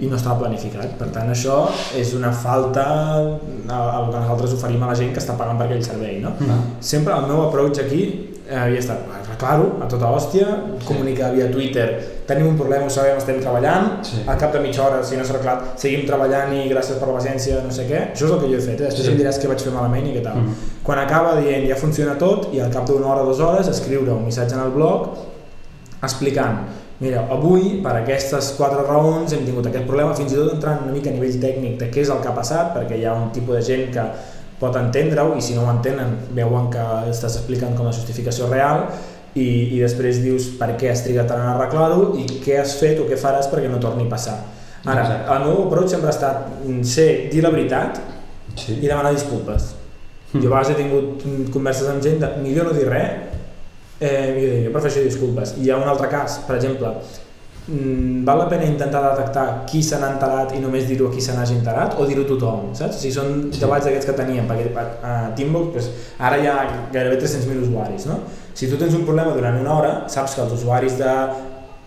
[0.00, 0.96] i no estava planificat.
[0.98, 5.36] Per tant, això és una falta al que nosaltres oferim a la gent que està
[5.38, 6.18] pagant per aquell servei.
[6.24, 6.32] No?
[6.80, 8.02] Sempre el meu approach aquí
[8.48, 10.46] eh, havia estat arreglar-ho a tota hòstia,
[10.88, 11.86] comunicar via Twitter
[12.26, 14.20] tenim un problema, ho sabem, estem treballant Sí.
[14.26, 17.16] al cap de mitja hora, si no s'ha arreglat seguim treballant i gràcies per la
[17.18, 18.84] paciència no sé què, això és el que jo he fet, eh?
[18.88, 19.10] després Sí.
[19.12, 20.54] em diràs què vaig fer malament i què tal Mhm.
[20.82, 24.10] quan acaba dient ja funciona tot i al cap d'una hora o dues hores escriure
[24.12, 25.08] un missatge en el blog
[26.02, 26.64] explicant
[27.02, 30.94] mira, avui per aquestes quatre raons hem tingut aquest problema, fins i tot entrant una
[30.94, 33.32] mica a nivell tècnic de què és el que ha passat, perquè hi ha un
[33.34, 34.04] tipus de gent que
[34.60, 38.84] pot entendre-ho i si no ho entenen veuen que estàs explicant com a justificació real
[39.34, 43.00] i, i després dius per què has trigat tant a arreglar-ho i què has fet
[43.02, 44.38] o què faràs perquè no torni a passar.
[44.84, 45.34] Ara, Exacte.
[45.34, 48.02] el meu approach sempre ha estat mm, ser, dir la veritat
[48.52, 48.74] Sí.
[48.82, 49.70] i demanar disculpes.
[50.32, 53.31] Jo a vegades he tingut mm, converses amb gent de millor no dir res,
[54.02, 55.54] eh, dir, jo prefereixo disculpes.
[55.60, 56.90] I hi ha un altre cas, per exemple,
[57.68, 61.20] mm, val la pena intentar detectar qui se n'ha enterat i només dir-ho a qui
[61.22, 62.96] se n'hagi enterat o dir-ho a tothom, saps?
[62.96, 63.60] O sigui, són Sí.
[63.60, 66.56] debats d'aquests que teníem, perquè a, a Teambox pues, ara hi ha
[66.92, 68.20] gairebé 300.000 usuaris, no?
[68.54, 71.12] Si tu tens un problema durant una hora, saps que els usuaris de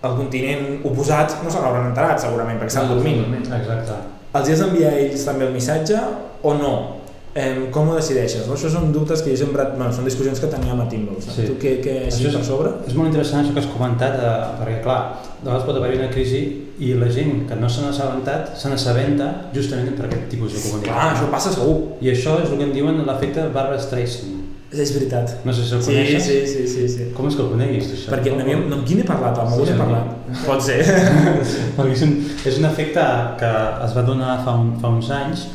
[0.06, 3.25] el continent oposat no se n'hauran enterat segurament perquè estan dormint.
[3.41, 3.93] Exacte.
[4.36, 5.97] Els has d'enviar ells també el missatge
[6.43, 6.95] o no?
[7.36, 8.45] Eh, com ho decideixes?
[8.48, 8.54] No?
[8.56, 9.65] Això són dubtes que jo sempre...
[9.76, 10.86] Bueno, són discussions que teníem a.
[10.88, 11.17] No?
[11.19, 11.43] Sí.
[11.50, 12.69] Tu què, què així Això és- per sobre?
[12.88, 15.00] És molt interessant això que has comentat, eh, perquè clar,
[15.41, 16.39] de vegades pot haver-hi una crisi
[16.80, 20.62] i la gent que no se n'ha assabentat se n'assabenta justament per aquest tipus de
[20.63, 20.93] comunicació.
[20.93, 21.76] Clar, això passa segur.
[22.00, 24.41] I això és el que en diuen l'efecte Barbara Streisand.
[24.71, 25.36] És veritat.
[25.45, 26.24] No sé si el Sí, coneixes.
[26.24, 27.04] sí, sí, sí, sí.
[27.15, 28.10] Com és que el coneguis, això?
[28.15, 29.38] Perquè no, havíem- no, amb qui n'he parlat?
[29.43, 29.84] Amb algú Sí, n'he sí.
[29.84, 30.08] parlat?
[30.48, 30.80] Pot ser.
[31.78, 33.06] Perquè és un, és un efecte
[33.39, 33.52] que
[33.86, 35.45] es va donar fa, un, fa uns anys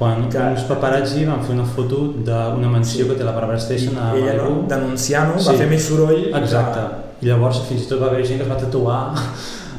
[0.00, 3.98] quan Que- uns paparazzi van fer una foto d'una mansió que té la Barbara Streisand
[4.00, 4.66] a Ella no, Malibu.
[4.70, 5.48] denunciant-ho, Sí.
[5.50, 6.22] va fer més soroll.
[6.40, 6.80] Exacte.
[7.20, 9.12] I llavors fins i tot va haver gent que es va tatuar,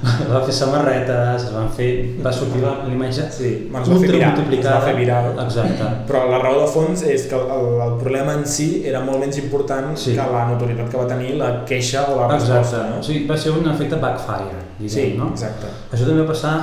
[0.34, 1.90] va fer samarretes, es van fer...
[2.26, 4.76] va sortir la, la imatge Sí, bueno, es va fer viral, multiplicada.
[4.78, 5.28] es va fer viral.
[5.46, 5.90] Exacte.
[6.10, 9.38] Però la raó de fons és que el, el problema en si era molt menys
[9.44, 10.16] important Sí.
[10.18, 12.54] que la notorietat que va tenir la queixa o la Exacte.
[12.58, 12.82] resposta.
[12.86, 13.04] O No?
[13.04, 15.30] sigui, va ser un efecte backfire, diguem, Sí, no?
[15.36, 15.68] exacte.
[15.92, 16.56] Això també va passar,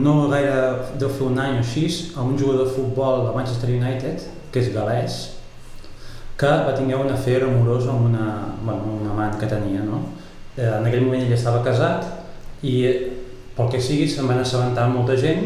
[0.00, 0.56] no gaire
[0.98, 4.58] deu fer un any o així, a un jugador de futbol de Manchester United, que
[4.60, 5.20] és galès,
[6.36, 8.26] que va tenir un afer amorós amb una,
[8.64, 10.00] bueno, un amant que tenia, no?
[10.56, 12.04] Eh, en aquell moment ell estava casat
[12.62, 12.74] i
[13.56, 15.44] pel que sigui se'n van assabentar molta gent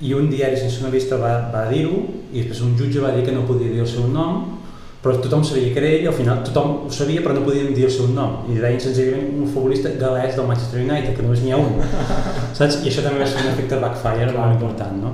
[0.00, 1.98] i un diari sense una vista va, va dir-ho
[2.32, 4.54] i després un jutge va dir que no podia dir el seu nom
[5.02, 7.84] però tothom sabia que era ell al final tothom ho sabia però no podien dir
[7.86, 8.40] el seu nom.
[8.50, 11.78] I deien senzillament un futbolista galès del Manchester United que només n'hi ha un.
[12.58, 12.80] Saps?
[12.82, 15.12] i això també va ser un efecte backfire molt important no?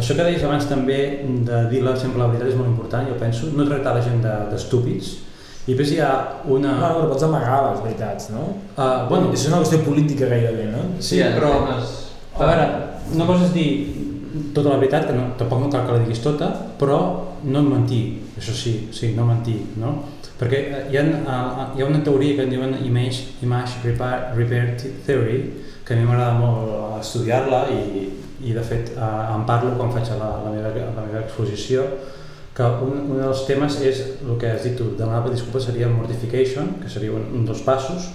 [0.00, 0.96] això que deies abans també
[1.44, 4.22] de dir la, sempre la veritat és molt important jo penso, no tractar la gent
[4.24, 5.12] de- d'estúpids
[5.66, 6.10] i després hi ha
[6.46, 6.76] una...
[6.78, 8.44] No, però pots amagar les veritats, no?
[8.76, 10.84] Uh, bueno, És una qüestió política gairebé, no?
[11.02, 11.52] Sí, però...
[12.36, 12.66] A veure,
[13.26, 13.68] cosa és dir
[14.54, 16.98] tota la veritat, que no, tampoc no cal que la diguis tota, però
[17.48, 18.02] no mentir,
[18.36, 19.96] això sí, sí, no mentir, no?
[20.36, 20.60] Perquè
[20.92, 24.76] hi ha, uh, hi ha una teoria que en diuen Image, image repair, repair
[25.06, 25.38] Theory,
[25.86, 28.04] que a mi m'agrada molt estudiar-la i,
[28.44, 31.86] i de fet uh, en parlo quan faig la, la, meva, la meva exposició,
[32.56, 36.78] que un, un dels temes és el que has dit tu, demanar disculpa seria mortification,
[36.80, 38.08] que seria un, un dels passos,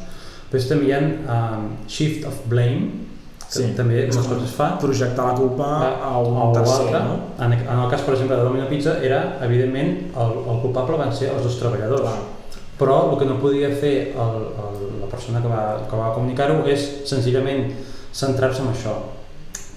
[0.49, 3.07] però també hi ha um, shift of blame,
[3.51, 3.65] que Sí.
[3.75, 5.65] també com cops es fa, Projectar la culpa
[6.07, 7.01] a un o tercer, l'altre.
[7.03, 7.15] no?
[7.43, 11.11] En, en el cas, per exemple, de Domino Pizza, era, evidentment, el, el culpable van
[11.13, 12.01] ser els dos treballadors.
[12.01, 12.61] Clar.
[12.79, 16.63] Però el que no podia fer el, el, la persona que va, que va comunicar-ho
[16.71, 17.67] és senzillament
[18.15, 18.95] centrar-se en això,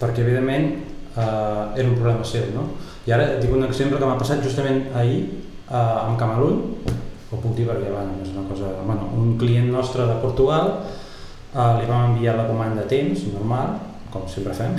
[0.00, 2.46] perquè evidentment eh, era un problema seu.
[2.54, 2.68] No?
[3.04, 5.18] I ara dic un exemple que m'ha passat justament ahir
[5.70, 6.60] eh, amb Camalun,
[7.30, 10.70] ho puc dir perquè bueno, és una cosa, bueno, un client nostre de Portugal
[11.54, 13.76] eh, li vam enviar la comanda a temps, normal,
[14.14, 14.76] com sempre fem,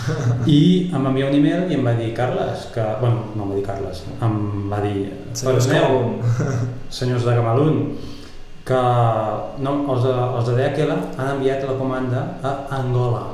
[0.56, 3.52] i em va enviar un email i em va dir Carles, que, bueno, no em
[3.52, 4.38] va dir Carles, em
[4.70, 6.14] va dir, Senyors Camalun.
[7.00, 7.82] senyors de Camalun,
[8.68, 8.78] que
[9.64, 13.26] no, els de, els de DHL han enviat la comanda a Angola,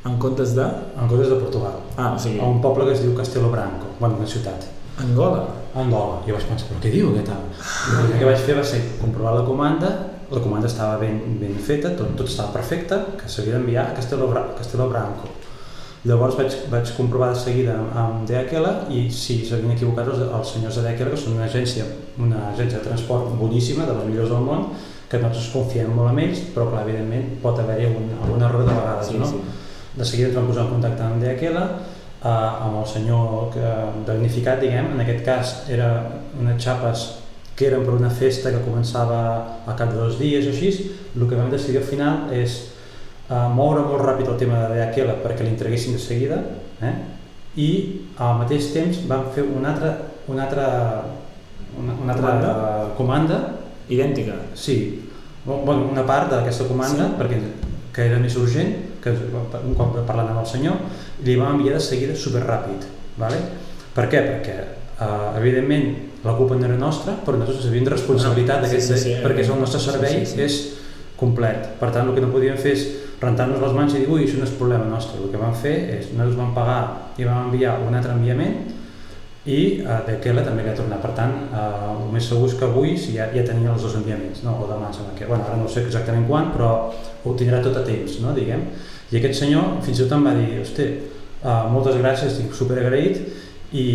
[0.00, 0.64] En comptes de...
[0.96, 3.90] en comptes de Portugal, Ah, o sigui, a un poble que es diu Castelo Branco,
[4.00, 4.64] bueno, una ciutat.
[5.00, 5.42] Angola.
[5.74, 6.20] Angola.
[6.26, 7.50] Jo vaig pensar, però què diu aquest home?
[7.90, 9.90] I el que vaig fer va ser comprovar la comanda,
[10.30, 14.28] la comanda estava ben, ben feta, tot, tot estava perfecte, que s'havia d'enviar a Castelo,
[14.32, 15.28] Bra Castelo Branco.
[16.08, 20.78] Llavors vaig, vaig comprovar de seguida amb, DHL i si s'havien equivocat els, els senyors
[20.80, 21.84] de DHL, que són una agència,
[22.16, 24.70] una agència de transport boníssima, de les millors del món,
[25.10, 28.76] que nosaltres confiem molt en ells, però clar, evidentment pot haver-hi algun, algun error de
[28.78, 29.28] vegades, Sí, no?
[29.28, 29.42] sí.
[29.98, 31.64] De seguida ens vam posar en contacte amb Deaquela,
[32.22, 33.70] eh, amb el senyor que,
[34.06, 35.90] damnificat, diguem, en aquest cas era
[36.40, 37.06] unes xapes
[37.56, 39.20] que eren per una festa que començava
[39.66, 42.58] al cap de dos dies o així, el que vam decidir al final és
[43.28, 46.40] eh, moure molt ràpid el tema de Deaquela perquè l'entreguessin de seguida
[46.80, 46.94] eh?
[47.60, 47.70] i
[48.16, 49.96] al mateix temps vam fer una altra,
[50.30, 50.68] una altra,
[51.76, 52.94] una, una altra Comanda?
[52.96, 53.40] comanda
[53.90, 54.36] Idèntica.
[54.54, 55.02] Sí,
[55.44, 57.16] bueno, una part d'aquesta comanda, sí.
[57.18, 57.40] perquè
[57.90, 58.70] que era més urgent,
[59.02, 60.76] que un cop parlant amb el senyor,
[61.26, 62.86] li vam enviar de seguida superràpid.
[63.20, 63.40] Vale?
[63.94, 64.22] Per què?
[64.26, 64.56] Perquè,
[65.00, 65.90] uh, evidentment,
[66.24, 69.44] la culpa no era nostra, però nosaltres havíem de responsabilitat No, sí, sí, sí, perquè
[69.44, 70.42] és el nostre sí, servei, sí, sí.
[70.44, 70.58] és
[71.20, 71.72] complet.
[71.80, 72.84] Per tant, el que no podíem fer és
[73.20, 75.20] rentar-nos les mans i dir, ui, això no és problema nostre.
[75.20, 76.82] El que vam fer és, nosaltres vam pagar
[77.20, 78.79] i vam enviar un altre enviament
[79.48, 81.00] i uh, d'aquella també que ha tornat.
[81.00, 83.94] Per tant, uh, el més segur és que avui si ja, ja tenia els dos
[83.96, 84.58] enviaments, no?
[84.60, 86.72] o demà, em sembla que, bueno, ara no sé exactament quan, però
[87.24, 88.34] ho tindrà tot a temps, no?
[88.36, 88.66] diguem.
[89.10, 90.88] I aquest senyor fins i tot em va dir, hosti,
[91.40, 93.22] uh, moltes gràcies, estic superagraït
[93.72, 93.86] i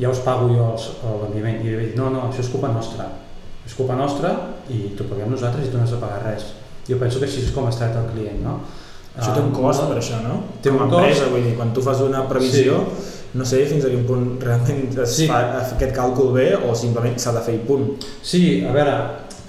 [0.00, 0.66] ja us pago jo
[1.22, 1.62] l'enviament.
[1.62, 3.06] I li vaig dir, no, no, això és culpa nostra.
[3.68, 4.32] És culpa nostra
[4.72, 6.46] i t'ho paguem nosaltres i tu no has de pagar res.
[6.88, 8.58] Jo penso que així és com es tracta el client, no?
[9.18, 10.38] Això té un Ah, cost per això, no?
[10.62, 11.32] Té Com a empresa, cost.
[11.34, 12.78] vull dir, quan tu fas una previsió,
[13.38, 15.26] no sé fins a quin punt realment es Sí.
[15.30, 17.88] fa aquest càlcul bé o simplement s'ha de fer i punt.
[18.22, 18.94] Sí, a veure,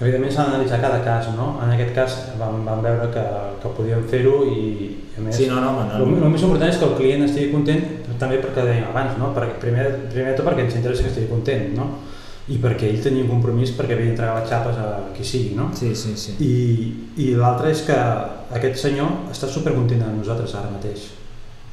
[0.00, 1.58] evidentment s'ha d'analitzar cada cas, no?
[1.64, 3.24] En aquest cas vam, vam veure que,
[3.62, 5.36] que podíem fer-ho i, i a més...
[5.36, 5.98] Sí, no, no, home, no.
[6.04, 7.82] El, el més important és que el client estigui content,
[8.20, 9.34] també perquè dèiem abans, no?
[9.36, 11.90] Perquè primer, primer de tot perquè ens interessa que estigui content, no?
[12.50, 15.68] I perquè ell tenia un compromís perquè havia d'entregar les xapes a qui sigui, no?
[15.76, 16.32] Sí, sí, sí.
[16.42, 16.54] I,
[17.22, 17.96] i l'altre és que
[18.58, 21.10] aquest senyor està supercontent amb nosaltres ara mateix.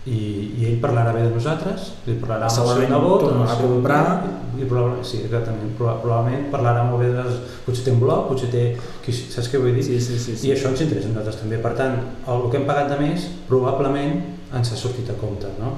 [0.07, 0.17] I,
[0.55, 4.03] i ell parlarà bé de nosaltres, li parlarà amb el seu nebot, tornarà a comprar.
[4.23, 7.41] I, i probablement, sí, exactament, proba- probablement parlarà molt bé de les...
[7.65, 8.63] Potser té un blog, potser té...
[9.03, 9.83] Qui, saps què vull dir?
[9.83, 10.47] Sí, sí, sí, sí.
[10.47, 11.59] I això ens interessa a nosaltres també.
[11.65, 14.15] Per tant, el, el que hem pagat de més probablement
[14.55, 15.75] ens ha sortit a compte, no?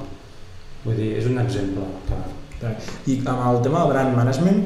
[0.85, 1.89] Vull dir, és un exemple.
[2.59, 2.75] Que...
[3.09, 4.61] I amb el tema del brand management,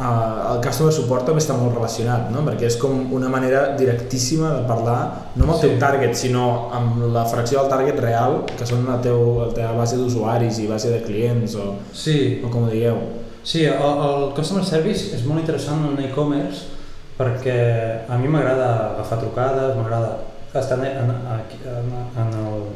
[0.00, 2.42] eh, el customer support també està molt relacionat, no?
[2.46, 4.98] perquè és com una manera directíssima de parlar,
[5.36, 5.66] no amb el Sí.
[5.68, 9.72] teu target, sinó amb la fracció del target real, que són la, teu, la teva
[9.78, 12.96] base d'usuaris i base de clients, o, Sí, o com ho digueu.
[13.42, 16.72] Sí, el, el customer service és molt interessant en e-commerce
[17.16, 20.18] perquè a mi m'agrada agafar trucades, m'agrada
[20.52, 22.66] estar en, en, en, en, el,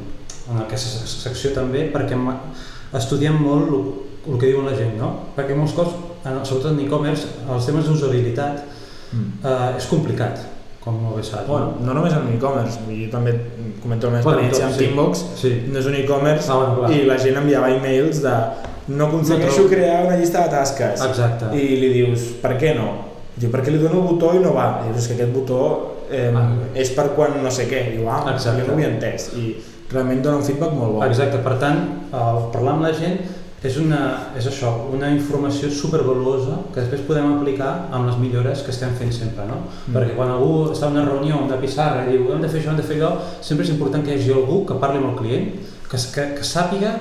[0.53, 2.17] en aquesta secció també perquè
[2.97, 3.85] estudiem molt el,
[4.33, 5.11] el que diuen la gent, no?
[5.37, 8.65] Perquè molts cops, en, sobretot en e-commerce, els temes d'usabilitat
[9.13, 9.45] Mm.
[9.45, 10.39] eh, és complicat,
[10.81, 11.47] com molt bé saps.
[11.49, 13.33] Bueno, no només en e-commerce, jo també
[13.83, 14.85] comento la meva Bueno, experiència tot, amb sí.
[14.85, 15.63] Teambox, Sí.
[15.73, 18.35] no és un e-commerce Ah, bueno, i la gent enviava e-mails de
[18.89, 21.47] no aconsegueixo trobo- crear una llista de tasques Exacte.
[21.57, 23.09] i li dius, per què no?
[23.37, 24.83] Diu, perquè li dono el botó i no va.
[24.85, 26.53] I dius, és que aquest botó eh, Ah.
[26.75, 27.97] és per quan no sé què.
[27.97, 28.61] Diu, ah, Exacte.
[28.63, 29.33] jo no ho havia entès.
[29.37, 29.57] I
[29.91, 31.05] realment dona un feedback molt bo.
[31.05, 31.79] Exacte, per tant,
[32.13, 33.19] el parlar amb la gent
[33.61, 34.01] és, una,
[34.41, 39.13] és això, una informació supervaluosa que després podem aplicar amb les millores que estem fent
[39.13, 39.61] sempre, no?
[39.67, 39.97] Mm.
[39.97, 42.73] Perquè quan algú està en una reunió de pissarra i diu hem de fer això,
[42.73, 43.13] hem de fer allò,
[43.45, 45.51] sempre és important que hi hagi algú que parli amb el client,
[45.91, 46.95] que, que, que sàpiga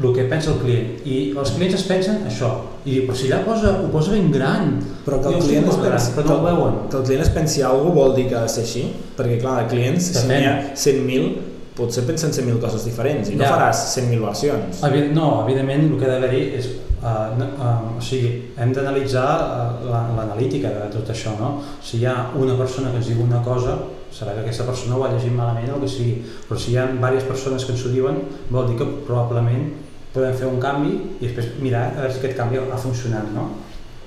[0.00, 0.90] el que pensa el client.
[1.04, 2.50] I els clients es pensen això.
[2.86, 4.78] I diu, però si allà posa, ho posa ben gran.
[5.04, 6.78] Però que el, Jo client es poso gran, pensi, però no ho veuen.
[6.88, 8.84] que el client es pensi alguna cosa vol dir que ha de ser així?
[9.18, 11.49] Perquè clar, de clients, si n'hi ha 100.000,
[11.80, 13.50] potser pensen 100.000 coses diferents i no Ja.
[13.56, 14.82] faràs 100.000 versions.
[14.86, 16.68] Evi- No, evidentment el que ha d'haver-hi és...
[17.00, 21.62] Uh, no, uh, o sigui, hem d'analitzar uh, la- l'analítica de tot això, no?
[21.82, 23.78] Si hi ha una persona que ens diu una cosa,
[24.12, 26.76] serà que aquesta persona ho ha llegit malament o el que sigui, però si hi
[26.76, 29.70] ha diverses persones que ens ho diuen, vol dir que probablement
[30.12, 33.48] podem fer un canvi i després mirar a veure si aquest canvi ha funcionat, no?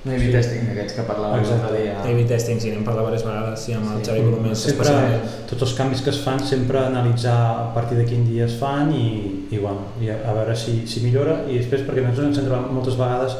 [0.04, 1.94] A-B testing aquests que parlàvem l'altre dia.
[2.04, 4.10] A-B testing, sí, n'hem parlat diverses vegades, sí, amb el Sí.
[4.10, 5.48] Xavi Colomés, Sempre, especialment.
[5.48, 7.38] tots els canvis que es fan, sempre analitzar
[7.70, 10.82] a partir de quin dia es fan i, i, bueno, i a, a veure si,
[10.88, 13.38] si millora i després perquè nosaltres ens hem trobat moltes vegades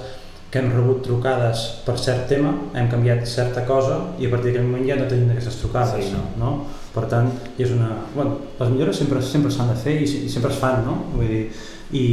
[0.54, 4.68] que hem rebut trucades per cert tema, hem canviat certa cosa i a partir d'aquell
[4.70, 6.24] moment ja no tenim aquestes trucades, Sí, no.
[6.46, 6.52] no?
[6.94, 7.90] Per tant, és una...
[8.16, 11.00] Bueno, les millores sempre sempre s'han de fer i, i sempre es fan, no?
[11.16, 11.48] Vull dir,
[11.92, 12.04] i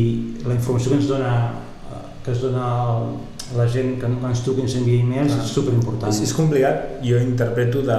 [0.47, 1.35] la informació que ens dona
[1.93, 2.65] eh, que ens dona
[2.97, 3.13] el,
[3.57, 6.11] la gent que ens ens envia e-mails és superimportant.
[6.13, 7.99] És, és complicat, jo interpreto de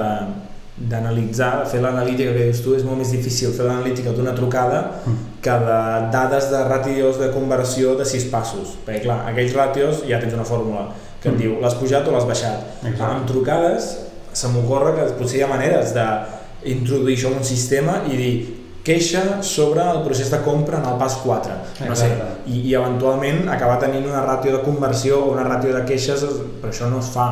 [0.82, 5.16] d'analitzar, fer l'analítica que dius tu és molt més difícil fer l'analítica d'una trucada Mm.
[5.42, 5.80] que de
[6.12, 10.44] dades de ràtios de conversió de sis passos perquè clar, aquells ràtios ja tens una
[10.44, 10.88] fórmula
[11.20, 11.38] que et Mm.
[11.38, 13.02] diu l'has pujat o l'has baixat Exacte.
[13.04, 13.98] amb trucades
[14.32, 19.42] se m'ocorre que potser hi ha maneres d'introduir això en un sistema i dir queixa
[19.42, 21.52] sobre el procés de compra en el pas 4
[21.88, 22.08] no sé,
[22.46, 26.24] i, i eventualment acabar tenint una ràtio de conversió o una ràtio de queixes
[26.60, 27.26] però això no es fa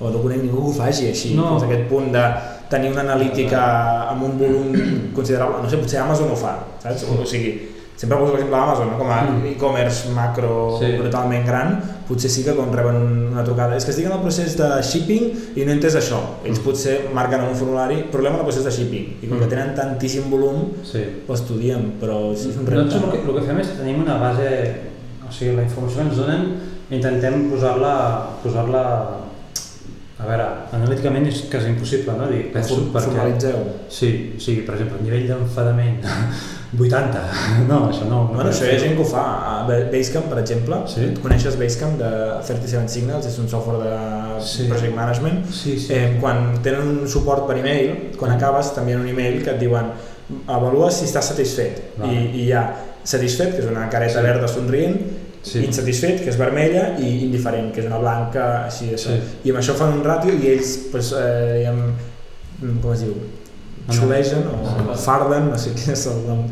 [0.00, 1.52] o no conec ningú que ho faci així No.
[1.54, 2.24] fins a aquest punt de
[2.70, 3.62] tenir una analítica
[4.10, 4.72] amb un volum
[5.14, 7.06] considerable, no sé, potser Amazon ho fa, saps?
[7.08, 7.54] O sigui,
[7.98, 8.98] sempre poso l'exemple d'Amazon, no?
[8.98, 9.46] com a Mm.
[9.50, 10.92] e-commerce macro Sí.
[10.96, 14.20] brutalment gran, potser sí que quan reben un- una trucada, és que estic en el
[14.20, 15.24] procés de shipping
[15.56, 16.20] i no he entès això.
[16.44, 19.46] Ells potser marquen en un formulari, problema en el procés de shipping, i com que
[19.46, 19.48] Mm.
[19.48, 21.02] tenen tantíssim volum, Sí.
[21.26, 23.16] ho estudien, però sí, és un Nosaltres repte.
[23.18, 24.74] el que, el que fem és tenim una base,
[25.28, 26.54] o sigui, la informació que ens donen
[26.90, 28.64] intentem posar-la posar
[30.18, 32.26] a veure, analíticament és quasi impossible, no?
[32.30, 33.04] Dic, penso, perquè...
[33.12, 33.58] Formalitzeu.
[33.88, 34.08] Sí,
[34.42, 36.00] sigui, per exemple, el nivell d'enfadament
[36.78, 37.20] 80,
[37.68, 38.24] no, això no.
[38.26, 39.22] no Bueno, això hi ha gent que ho fa.
[39.46, 41.06] A Ba- Basecamp, per exemple, Sí.
[41.22, 42.10] coneixes Basecamp de
[42.48, 44.66] 37 Signals, és un software de Sí.
[44.68, 45.46] project management.
[45.54, 45.92] Sí, sí.
[45.94, 49.92] Eh, quan tenen un suport per e-mail, quan acabes t'envien un e-mail que et diuen
[50.46, 51.94] avalua si estàs satisfet.
[51.96, 52.12] Vale.
[52.12, 52.66] I, I hi ha
[53.04, 54.26] satisfet, que és una careta Sí.
[54.26, 54.98] verda somrient,
[55.42, 55.62] Sí.
[55.64, 59.14] insatisfet, que és vermella, i indiferent, que és una blanca, així d'això.
[59.14, 59.36] Sí.
[59.48, 61.78] I amb això fan un ràtio i ells, pues, eh, diguem,
[62.60, 63.14] mm, com es diu,
[63.88, 66.44] xulegen o farden, no sé quin és el nom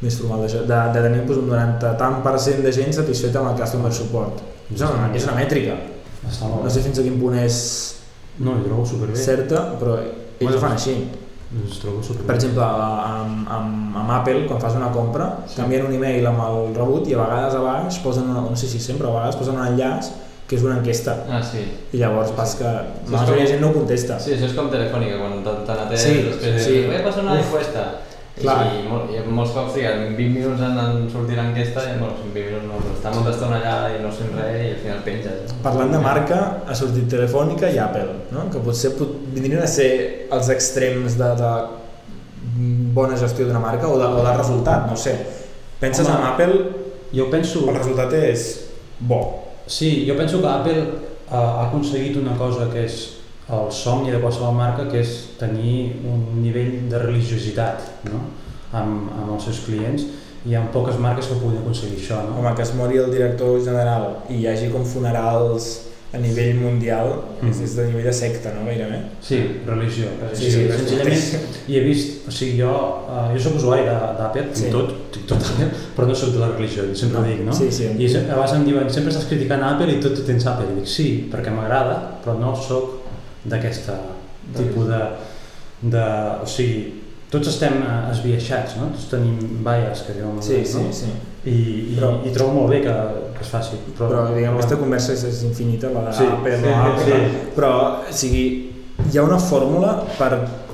[0.00, 3.34] més formal d'això, de, de tenir pues, un 90 tant per cent de gent satisfet
[3.36, 4.40] amb el customer support.
[4.72, 5.74] És una, és una mètrica.
[6.22, 7.58] No sé fins a quin punt és
[8.38, 9.16] No, jo trobo superbé.
[9.18, 10.92] certa, però ells Bueno, ho fan així.
[11.48, 12.26] Ens trobo superbé.
[12.28, 15.56] Per exemple, amb, amb, amb Apple, quan fas una compra, sí.
[15.56, 18.68] canvien un e-mail amb el rebut i a vegades a baix posen, una, no sé
[18.68, 20.10] si sempre, a vegades posen un enllaç
[20.48, 21.14] que és una enquesta.
[21.28, 21.60] Ah, sí.
[21.92, 24.18] I llavors pas que la és majoria de com- gent no contesta.
[24.20, 25.40] Sí, això és com telefònica, quan
[25.86, 26.70] atès, Sí, després sí.
[26.72, 27.46] dius, voy a passar una Uf.
[27.46, 27.82] encuesta.
[28.38, 28.56] Clar.
[28.70, 32.32] i, molt, i molts cops triguen 20 minuts en, en sortir l'enquesta i bueno, en
[32.34, 35.54] 20 minuts no, està molta estona allà i no sent res i al final penges.
[35.64, 38.48] Parlant de marca, ha sortit Telefònica i Apple, no?
[38.52, 39.90] que potser pot, vindrien a ser
[40.34, 41.54] els extrems de, de
[42.96, 45.16] bona gestió d'una marca o de, o de resultat, no ho sé.
[45.78, 46.18] Penses Home.
[46.18, 47.64] en Apple, Jo penso...
[47.68, 48.48] el resultat és
[49.00, 49.20] bo.
[49.66, 50.80] Sí, jo penso que Apple
[51.30, 52.98] ha, ha aconseguit una cosa que és
[53.48, 58.20] el somni de qualsevol marca, que és tenir un nivell de religiositat no?
[58.72, 60.04] amb, amb els seus clients
[60.44, 62.20] i hi ha poques marques que puguin aconseguir això.
[62.28, 62.38] No?
[62.38, 67.10] Home, que es mori el director general i hi hagi com funerals a nivell mundial,
[67.42, 67.50] Mm.
[67.50, 68.64] és, és de nivell de secta, no?
[68.66, 68.96] Gairebé.
[69.20, 69.36] Sí,
[69.66, 70.06] religió.
[70.32, 72.70] Sí, sí, senzillament i he vist, o sigui, jo,
[73.06, 74.64] uh, jo soc usuari de- d'Apple, Sí.
[74.64, 74.70] sí.
[74.72, 77.52] tot, tinc tot Apple, però no soc de la religió, sempre ho dic, no?
[77.52, 77.84] Sí, sí.
[77.84, 80.66] I a vegades em diuen, sempre estàs criticant Apple i tot tu tens Apple.
[80.72, 82.97] I dic, sí, perquè m'agrada, però no sóc
[83.44, 83.90] d'aquest
[84.56, 85.02] tipus de,
[85.82, 86.04] de...
[86.42, 88.88] O sigui, tots estem eh, esbiaixats, no?
[88.94, 90.70] Tots tenim bias, que diuen, Sí, no?
[90.72, 91.10] sí, sí.
[91.48, 92.94] I, i, Però- i trobo molt bé que,
[93.36, 93.76] que es faci.
[93.96, 97.42] Però, Però, diguem, aquesta conversa és, infinita, la Sí, d'Apple, sí, no Apple, sí.
[97.56, 97.72] però,
[98.08, 98.44] o sigui,
[99.12, 100.32] hi ha una fórmula per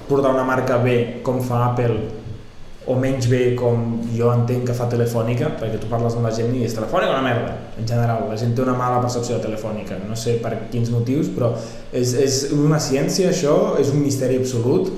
[0.09, 1.99] portar una marca bé com fa Apple
[2.87, 6.53] o menys bé com jo entenc que fa Telefònica, perquè tu parles amb la gent
[6.57, 8.27] i és Telefònica una merda, en general.
[8.29, 11.55] La gent té una mala percepció de Telefònica, no sé per quins motius, però
[11.93, 14.93] és, és una ciència això, és un misteri absolut.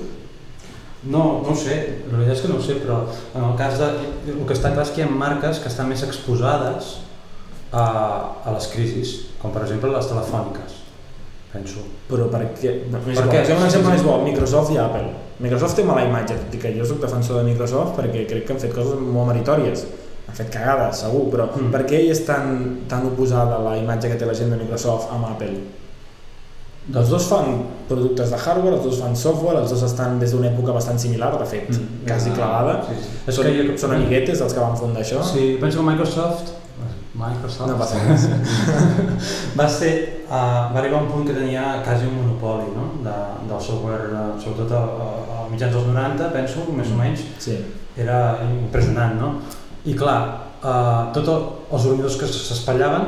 [1.07, 1.77] No, no ho sé,
[2.09, 3.91] la veritat és que no ho sé, però en el cas de...
[4.33, 6.97] El que està clar és que hi ha marques que estan més exposades
[7.71, 7.85] a,
[8.43, 10.81] a les crisis, com per exemple les telefòniques,
[11.57, 11.83] penso.
[12.09, 12.73] Però per què?
[12.91, 13.43] Per què?
[13.45, 13.55] què?
[13.57, 15.09] un exemple més bo, Microsoft i Apple.
[15.43, 18.53] Microsoft té mala imatge, tot i que jo soc defensor de Microsoft perquè crec que
[18.55, 19.83] han fet coses molt meritòries.
[20.27, 21.71] Han fet cagades, segur, però Mm.
[21.71, 25.11] per què ell és tan, tan oposada la imatge que té la gent de Microsoft
[25.13, 25.53] amb Apple?
[26.95, 27.47] Els dos fan
[27.89, 31.33] productes de hardware, els dos fan software, els dos estan des d'una època bastant similar,
[31.37, 32.05] de fet, Mm.
[32.07, 32.81] quasi clavada.
[32.87, 33.09] Sí, sí.
[33.27, 33.77] És Són, que jo...
[33.77, 35.21] són amiguetes els que van fundar això.
[35.23, 36.53] Sí, penso que Microsoft...
[37.17, 37.71] Microsoft...
[37.71, 38.27] No passa res.
[39.57, 39.91] va ser...
[40.27, 40.31] Uh,
[40.73, 42.89] va arribar un punt que tenia quasi un monopoli no?
[43.05, 43.15] de,
[43.49, 45.07] del software, uh, sobretot a, a,
[45.37, 47.57] a mitjans dels 90, penso, més o menys, Sí.
[47.97, 49.31] era impressionant, no?
[49.89, 50.19] I clar,
[50.61, 53.07] uh, tots els ordinadors que s'espallaven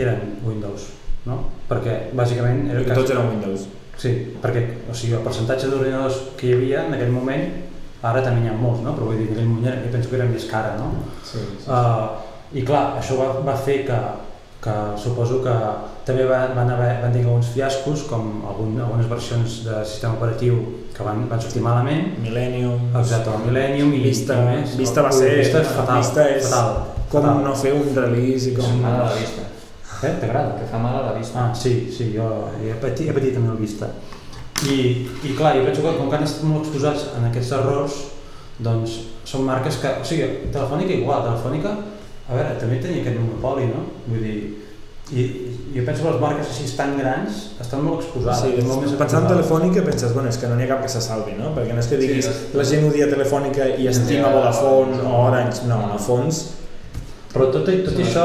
[0.00, 0.88] eren Windows,
[1.28, 1.42] no?
[1.68, 3.66] Perquè bàsicament era Perquè tots eren Windows.
[4.00, 4.12] Sí,
[4.42, 7.46] perquè o sigui, el percentatge d'ordinadors que hi havia en aquell moment,
[8.06, 8.92] ara també n'hi ha molts, no?
[8.94, 10.90] però vull dir, en aquell moment jo penso que eren més cara, no?
[11.24, 11.68] Sí, sí.
[11.68, 13.98] Uh, I clar, això va, va fer que,
[14.62, 15.54] que suposo que
[16.06, 20.60] també va, van, haver, van tenir alguns fiascos, com algun, algunes versions de sistema operatiu
[20.94, 24.76] que van, van sortir malament, Millennium, exacte, el Millennium i, Vista, i més.
[24.78, 25.32] Vista va ser...
[25.42, 26.70] Vista és fatal, Vista és fatal,
[27.10, 27.42] com fatal.
[27.44, 28.78] no fer un release i com...
[28.84, 29.48] mal a la vista.
[29.96, 30.54] Eh, t'agrada?
[30.60, 31.40] Que fa mal a la vista.
[31.42, 32.28] Ah, sí, sí, jo
[32.60, 33.90] he patit, he patit amb el vista.
[34.64, 34.78] I,
[35.26, 37.98] I clar, jo penso que com que han estat molt exposats en aquests errors,
[38.62, 38.96] doncs
[39.28, 39.92] són marques que...
[40.00, 41.74] O sigui, Telefònica igual, Telefònica,
[42.26, 43.84] a veure, també tenia aquest monopoli, no?
[44.08, 44.38] Vull dir,
[45.14, 48.40] i, i jo penso que les marques així tan grans estan molt exposades.
[48.42, 49.30] Sí, molt més pensant en.
[49.36, 51.52] Telefònica penses, bueno, és que no n'hi ha cap que se salvi, no?
[51.54, 55.68] Perquè no és que diguis, Sí, la gent odia Telefònica i estima Vodafone o Orange,
[55.70, 56.44] no, el fons...
[57.36, 58.22] Però tot, tot Són les això,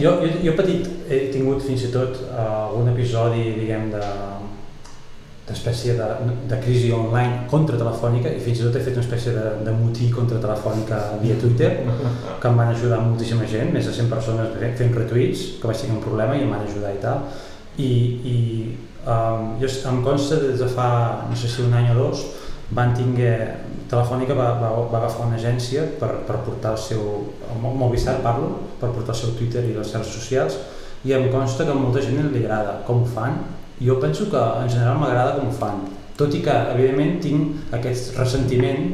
[0.00, 4.00] jo, jo, jo petit he tingut fins i tot uh, algun episodi, diguem, de,
[5.50, 6.06] d'espècie de,
[6.48, 9.72] de crisi online contra Telefònica i fins i tot he fet una espècie de, de
[9.76, 11.70] motí contra Telefònica via Twitter
[12.40, 15.96] que em van ajudar moltíssima gent, més de 100 persones fent- retuits, que vaig tenir
[15.98, 17.26] un problema i em van ajudar i tal.
[17.80, 17.90] I,
[18.34, 18.36] i
[19.06, 20.88] um, jo, em consta des de fa,
[21.30, 22.24] no sé si un any o dos,
[22.76, 23.36] van tinguer,
[23.90, 27.00] Telefònica va, va, va agafar una agència per, per portar el seu,
[27.50, 30.58] el Mo- Movistar parlo, per portar el seu Twitter i les xarxes socials
[31.08, 33.38] i em consta que molta gent li agrada com ho fan
[33.80, 35.80] jo penso que en general m'agrada com ho fan
[36.16, 38.90] tot i que evidentment tinc aquest ressentiment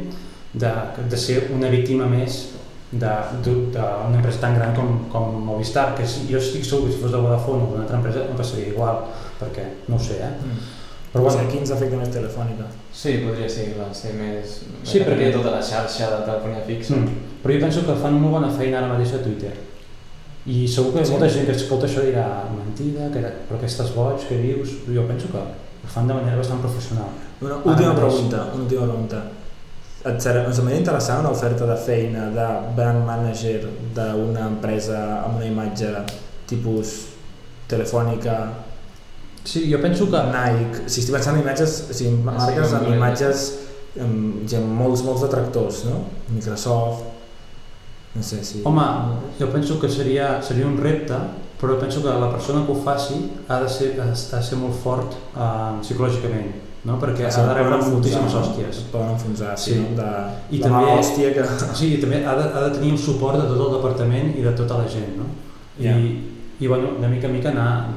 [0.55, 0.70] de,
[1.11, 2.53] de ser una víctima més
[2.93, 7.12] d'una empresa tan gran com, com Movistar que si, jo estic segur que si fos
[7.12, 9.03] de Vodafone o d'una altra empresa em passaria igual
[9.41, 10.32] perquè no ho sé eh?
[11.12, 12.64] Però però bueno, bueno, aquí ens afecta més telefònica.
[12.93, 14.59] Sí, podria ser, clar, ser més...
[14.84, 16.97] Sí, perquè- tota la xarxa de telefonia fixa.
[16.99, 17.14] Mm.
[17.43, 19.53] Però jo penso que fan molt bona feina ara mateix a Twitter.
[20.47, 21.11] I segur que Sí.
[21.13, 24.69] molta gent que escolta això dirà mentida, que, però que estàs boig, que dius...
[24.87, 27.09] Jo penso que ho fan de manera bastant professional.
[27.41, 28.05] Una Ara última mateix.
[28.05, 29.23] pregunta, una última pregunta.
[30.07, 33.67] Et serà, us semblaria interessant una oferta de feina de brand manager
[33.97, 35.91] d'una empresa amb una imatge
[36.47, 36.95] tipus
[37.69, 38.39] telefònica,
[39.47, 40.19] Sí, jo penso que...
[40.27, 43.45] Nike, si estic pensant en imatges, o sigui, marques amb imatges
[44.03, 46.01] amb, amb molts, molts detractors, no?
[46.35, 47.05] Microsoft,
[48.17, 48.62] no sé si...
[48.64, 48.83] Home,
[49.39, 51.14] jo penso que seria, seria un repte,
[51.61, 54.75] però penso que la persona que ho faci ha de ser, ha de ser molt
[54.83, 56.51] fort uh, psicològicament,
[56.85, 56.99] no?
[57.01, 58.81] perquè Sí, ha de rebre moltíssimes hòsties.
[58.85, 59.79] Et poden enfonsar, sí, Sí.
[59.81, 59.97] no?
[60.01, 60.09] De,
[60.51, 61.45] I de també- mala hòstia que...
[61.75, 64.43] Sí, i també ha de, ha de tenir el suport de tot el departament i
[64.45, 65.29] de tota la gent, no?
[65.79, 65.97] I, Ja.
[66.61, 67.89] i bueno, de mica en mica anar,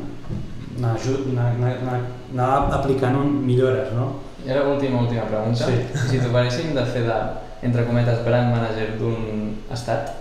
[0.77, 0.95] anar,
[1.31, 1.51] anar,
[1.81, 1.99] anar,
[2.33, 4.09] anar, aplicant un, millores, no?
[4.45, 5.65] I ara última, última pregunta.
[5.67, 6.07] Sí.
[6.09, 7.17] Si t'ofereixin de fer de,
[7.63, 10.15] entre cometes, brand manager d'un estat,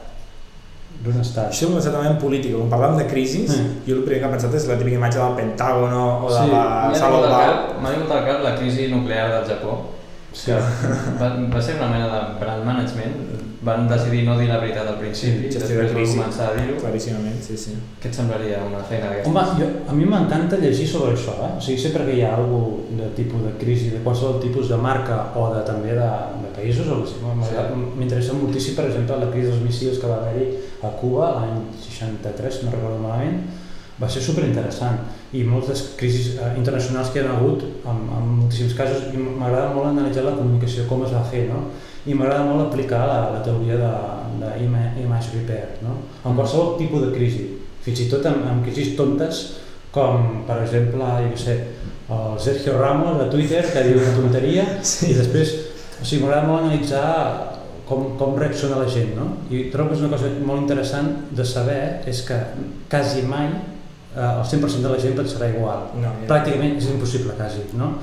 [0.99, 1.53] D'un estat.
[1.53, 3.75] Això és un certament polític, quan parlem de crisis, Mm.
[3.87, 6.51] jo el primer que he pensat és la típica imatge del Pentàgono o de Sí,
[6.51, 7.53] la sala oval.
[7.81, 9.77] m'ha vingut al cap la crisi nuclear del Japó,
[10.39, 10.55] Sí.
[11.21, 13.21] va, va ser una mena de brand management.
[13.67, 16.77] Van decidir no dir la veritat al principi, Sí, després van començar a dir-ho.
[16.79, 17.75] Claríssimament, sí, sí.
[17.99, 19.33] Què et semblaria una feina d'aquesta?
[19.33, 21.51] Home, jo, a mi m'encanta llegir sobre això, eh?
[21.59, 22.61] O sigui, sempre que hi ha algú
[23.01, 26.09] de tipus de crisi, de qualsevol tipus de marca o de, també de,
[26.45, 27.35] de països, o sigui,
[27.99, 30.53] m'interessa moltíssim, per exemple, la crisi dels missils que va haver-hi
[30.87, 33.43] a Cuba l'any 63, si no recordo malament,
[34.01, 34.99] va ser superinteressant
[35.35, 39.75] i moltes crisis eh, internacionals que hi ha hagut en, en moltíssims casos i m'agrada
[39.75, 41.65] molt analitzar la comunicació, com es va fer, no?
[42.07, 43.93] i m'agrada molt aplicar la, la teoria de,
[44.41, 45.99] de ima- image repair, no?
[46.25, 47.49] en qualsevol tipus de crisi,
[47.85, 49.43] fins i tot en, en crisis tontes
[49.93, 51.59] com per exemple, jo sé,
[52.09, 55.11] el Sergio Ramos a Twitter que diu una tonteria sí.
[55.13, 55.55] i després,
[55.99, 57.07] o sigui, m'agrada molt analitzar
[57.89, 59.27] com, com reacciona la gent, no?
[59.51, 62.37] I trobo que és una cosa molt interessant de saber és que
[62.93, 63.49] quasi mai
[64.19, 65.87] eh, el 100% de la gent pensarà igual.
[65.95, 66.27] No, ja.
[66.35, 67.95] Pràcticament és impossible, quasi, no?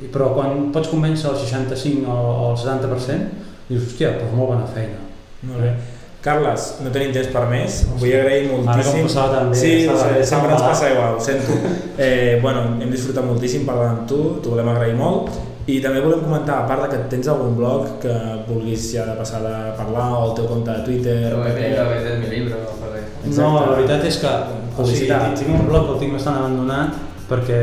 [0.00, 3.30] I- Però quan pots convèncer el 65 o el 70%,
[3.70, 4.98] dius, hòstia, doncs molt bona feina.
[5.42, 5.72] Molt bé.
[6.20, 9.06] Carles, no tenim temps per més, vull agrair Ara com moltíssim.
[9.06, 11.54] passava tan bé, sí, estava sempre ens passa igual, ho sento.
[12.00, 15.30] Eh, bueno, hem disfrutat moltíssim parlant amb tu, t'ho volem agrair molt
[15.68, 18.12] i també volem comentar, a part de que tens algun blog que
[18.48, 21.74] vulguis ja de passar de parlar o el teu compte de Twitter, Lo he perquè-
[21.76, 22.56] tenido, he mi libro.
[23.20, 23.40] Exacte.
[23.40, 24.34] No, la veritat és que
[24.80, 25.08] o sigui,
[25.38, 26.96] tinc un que el tinc bastant abandonat
[27.30, 27.60] perquè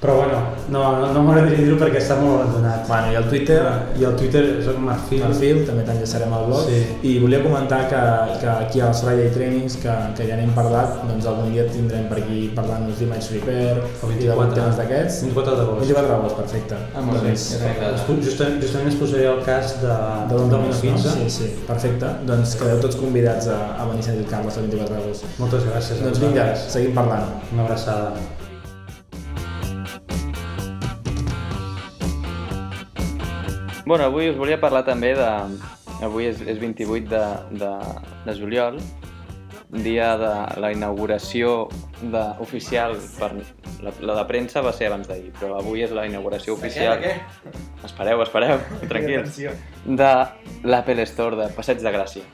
[0.00, 0.38] però bueno,
[0.68, 2.82] no, no, no m'agradaria dir-ho perquè està molt abandonat.
[2.86, 3.60] Bueno, i el Twitter,
[3.98, 5.22] I el Twitter soc Marfil.
[5.24, 6.80] Marfil, també t'enllaçarem al blog Sí.
[7.08, 8.02] i volia comentar que,
[8.42, 12.18] que aquí als Friday Trainings que, que ja n'hem parlat, doncs algun dia tindrem per
[12.22, 15.22] aquí parlant-nos d'Image Repair El i d'alguns temes d'aquests.
[15.30, 15.80] 24 d'agost.
[15.86, 16.76] 24 d'agost, perfecte.
[16.94, 17.92] Ah, molt bé, Doncs, data.
[18.06, 20.92] pu- Justament, justament es posaré el cas de, de del Domino's, no?
[20.92, 21.16] 2015.
[21.16, 22.12] Sí, sí, perfecte.
[22.28, 25.24] Doncs quedeu tots convidats a, a venir a sentir el Carles el 24 d'agost.
[25.40, 26.02] Moltes gràcies.
[26.04, 27.32] Doncs vinga, seguim parlant.
[27.52, 28.12] Una abraçada.
[33.86, 35.26] Bueno, avui us volia parlar també de...
[36.02, 37.20] Avui és, és 28 de,
[37.60, 37.68] de,
[38.26, 38.80] de juliol,
[39.84, 41.68] dia de la inauguració
[42.02, 43.32] de, oficial per
[43.82, 47.00] la, la de premsa va ser abans d'ahir, però avui és la inauguració oficial.
[47.00, 47.54] De què?
[47.86, 48.60] Espereu, espereu,
[48.92, 49.40] tranquils.
[49.86, 50.12] De
[50.66, 52.24] l'Apple Store de Passeig de Gràcia.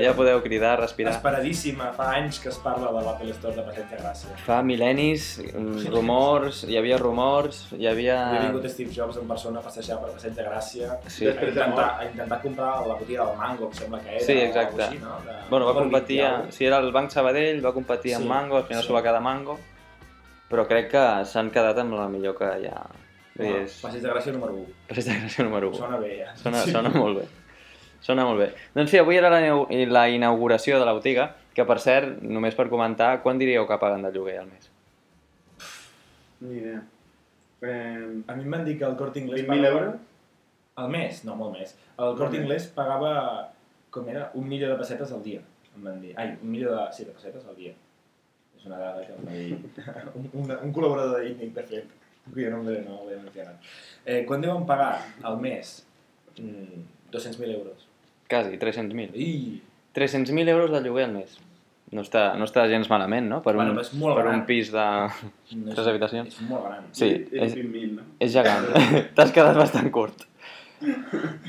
[0.00, 1.12] Ja podeu cridar, respirar.
[1.16, 4.34] Esperadíssima, fa anys que es parla de l'Apple Store de Passeig de Gràcia.
[4.46, 8.16] Fa mil·lennis, mm, rumors, hi havia rumors, hi havia...
[8.30, 11.28] Havia vingut Steve Jobs en persona a passejar per Passeig de Gràcia Sí.
[11.28, 14.24] a, intentar, a intentar comprar la botiga del Mango, em sembla que era.
[14.26, 14.82] Sí, exacte.
[14.88, 15.18] Així, no?
[15.26, 18.53] de, Bueno, va competir, a, si era el Banc Sabadell, va competir Sí, amb Mango,
[18.56, 18.88] al final sí.
[18.88, 19.58] s'ho va quedar Mango,
[20.50, 22.82] però crec que s'han quedat amb la millor que hi ha.
[23.34, 23.54] Cosa.
[23.64, 24.74] és Passeig de Gràcia número 1.
[24.90, 25.78] Passeig de Gràcia número 1.
[25.80, 26.34] Sona bé, ja.
[26.38, 27.24] Sona, sona molt bé.
[28.04, 28.50] Sona molt bé.
[28.76, 29.40] Doncs sí, avui era la,
[29.90, 34.04] la inauguració de la botiga, que per cert, només per comentar, quan diríeu que paguen
[34.06, 34.68] de lloguer al mes?
[36.44, 36.82] Ni idea.
[37.64, 39.94] Eh, A mi em van dir que el Corte Inglés 20.000 euros?
[40.76, 41.24] Al mes?
[41.24, 41.74] No, molt més.
[41.96, 42.36] El Corte.
[42.42, 43.14] Inglés pagava,
[43.94, 45.40] com era, un milió de pessetes al dia,
[45.74, 46.12] em van dir.
[46.20, 47.72] Ai, un milió de, sí, de pessetes al dia.
[48.64, 49.58] És una dada que em va dir
[50.16, 51.90] un, un, un col·laborador d'ITNIC, de fet,
[52.32, 53.60] que jo no l'he no l'he mencionat.
[54.08, 55.74] Eh, quan deuen pagar al mes?
[56.40, 57.84] Mm, 200.000 euros.
[58.30, 59.12] Quasi, 300.000.
[59.20, 59.60] I...
[59.94, 61.36] 300.000 euros de lloguer al mes.
[61.94, 63.42] No està, no està gens malament, no?
[63.44, 64.40] Per un, Bueno, per gran.
[64.40, 66.32] un pis de No és- tres habitacions.
[66.40, 66.88] És molt gran.
[66.96, 68.06] Sí, és és, 20.000, no?
[68.24, 68.66] és gegant.
[69.14, 70.24] T'has quedat bastant curt.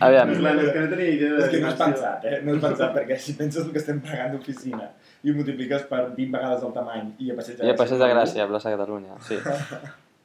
[0.06, 1.40] Aviam, És, clar, és que no tenia idea de...
[1.42, 1.86] És que no dimensió.
[1.86, 2.38] pensat, eh?
[2.46, 4.92] No és pensat, perquè si penses el que estem pagant d'oficina
[5.26, 8.02] i ho multipliques per 20 vegades el tamany i a Passeig de i a Passeig
[8.02, 9.40] de Gràcia, a plaça Catalunya, sí.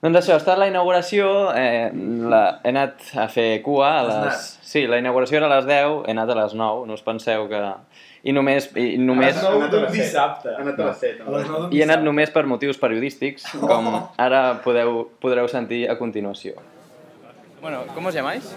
[0.00, 1.90] Doncs això, ha estat la inauguració, eh,
[2.32, 4.46] la, he anat a fer cua a les...
[4.64, 7.44] Sí, la inauguració era a les 10, he anat a les 9, no us penseu
[7.50, 7.60] que...
[8.24, 10.54] I només, i només, A les 9 anat a d'un dissabte.
[10.54, 11.20] Ha anat a les 7.
[11.26, 15.48] A les 9 d'un i he anat només per motius periodístics, com ara podeu, podreu
[15.52, 16.56] sentir a continuació.
[17.60, 18.54] Bueno, ¿cómo os llamáis?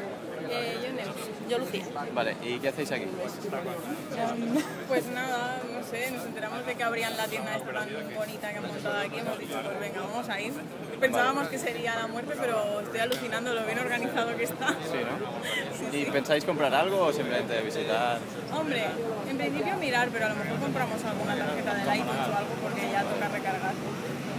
[0.47, 1.83] Eh, yo Neus, yo Lucía.
[2.13, 3.03] Vale, ¿y qué hacéis aquí?
[3.03, 5.59] Em, Pues nada,
[5.93, 9.19] sé, nos enteramos de que abrían la tienda esta tan bonita que han montado aquí.
[9.19, 10.53] Hemos dicho, pues venga, vamos a ir.
[10.99, 14.69] Pensábamos que sería la muerte, pero estoy alucinando lo bien organizado que está.
[14.69, 15.33] Sí, ¿no?
[15.91, 16.11] Sí, ¿Y sí.
[16.11, 18.17] pensáis comprar algo o simplemente visitar?
[18.53, 18.83] Hombre,
[19.29, 22.81] en principio mirar, pero a lo mejor compramos alguna tarjeta del iTunes o algo porque
[22.91, 23.73] ya toca recargar.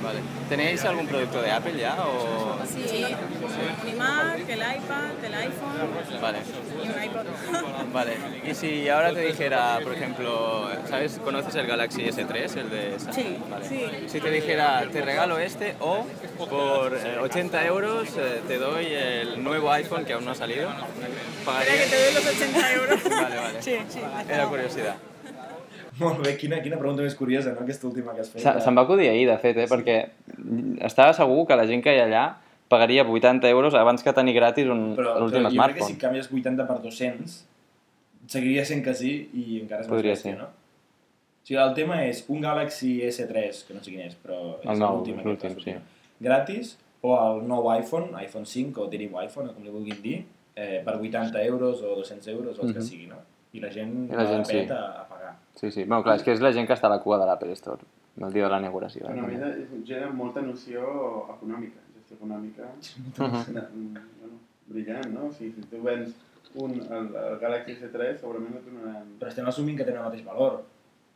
[0.04, 0.20] Vale.
[0.50, 2.58] ¿Tenéis algún producto de Apple ya o...?
[2.66, 3.04] Sí,
[3.84, 6.38] mi Mac, el iPad, el iPhone Vale.
[6.82, 7.24] y un iPod.
[7.92, 8.16] Vale.
[8.46, 11.18] Y si ahora te dijera, por ejemplo, ¿sabes?
[11.24, 13.14] ¿Conoces el Galaxy S3, el de Samsung?
[13.14, 13.68] Sí, Vale.
[13.68, 13.86] sí.
[14.08, 16.04] Si te dijera, te regalo este o
[16.48, 20.68] por eh, 80 euros eh, te doy el nuevo iPhone que aún no ha salido,
[20.68, 23.04] Espera que te doy los 80 euros.
[23.22, 23.62] Vale, vale.
[23.62, 24.00] Sí, sí.
[24.28, 24.96] Era curiosidad.
[26.02, 28.42] Molt bé, quina, quina pregunta més curiosa, no?, aquesta última que has fet.
[28.42, 29.66] Se- Se'm va acudir ahir, de fet, eh?
[29.70, 29.96] perquè
[30.86, 32.24] estava segur que la gent que hi ha allà
[32.68, 35.92] pagaria 80 euros abans que tenir gratis un, Però, però l'últim jo crec que smartphone.
[35.92, 37.34] si canvies 80 per 200,
[38.26, 40.38] seguiria sent que sí i encara és més Podria bèstia, ser.
[40.40, 40.46] no?
[41.44, 44.70] O sigui, el tema és un Galaxy S3, que no sé quin és, però és
[44.72, 45.92] El l'últim l'últim, que sortit,
[46.24, 46.70] gratis,
[47.04, 50.22] o el nou iPhone, iPhone 5 o Derivo iPhone, com li vulguin dir,
[50.56, 52.86] eh, per 80 euros o 200 euros, o els que Mhm.
[52.88, 53.20] sigui, no?
[53.54, 54.56] I la gent, I la gent sí.
[54.72, 55.23] a, a pagar.
[55.54, 55.84] Sí, sí.
[55.84, 57.80] Bueno, clar, és que és la gent que està a la cua de l'Apple Store,
[58.20, 59.06] el dia de la inauguració.
[59.06, 60.82] Bueno, a mi de- genera molta noció
[61.36, 62.68] econòmica, gestió econòmica,
[63.18, 63.18] Mhm.
[63.74, 65.26] mm, bueno, brillant, no?
[65.28, 66.10] O sigui, si tu vens
[66.54, 69.06] un, el, el Galaxy S3, segurament no et donaran...
[69.20, 70.64] Però estem assumint que tenen el mateix valor,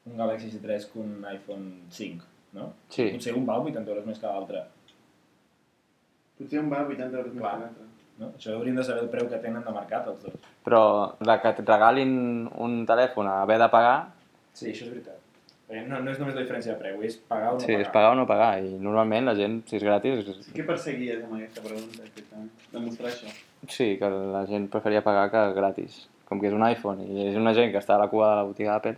[0.06, 2.24] un Galaxy S3 que un iPhone 5,
[2.54, 2.72] no?
[2.88, 3.10] Sí.
[3.12, 4.64] Potser un val 80 euros més que l'altre.
[6.38, 7.54] Potser un va 80 euros més Clar.
[7.56, 7.84] que l'altre.
[8.18, 8.28] No?
[8.34, 10.34] Això hauríem de saber el preu que tenen de mercat els dos.
[10.66, 10.80] Però
[11.26, 14.08] la que et regalin un telèfon a haver de pagar,
[14.58, 15.18] Sí, això és veritat.
[15.68, 17.80] Perquè no, no és només la diferència de preu, és pagar o no sí, pagar.
[17.84, 18.52] és pagar o no pagar.
[18.64, 22.06] I normalment la gent, si és gratis, és- Què perseguies amb aquesta pregunta?
[22.72, 23.28] Demostrar això.
[23.68, 26.08] sí, que la gent preferia pagar que gratis.
[26.28, 28.36] Com que és un iPhone i és una gent que està a la cua de
[28.36, 28.96] la botiga d'Apple,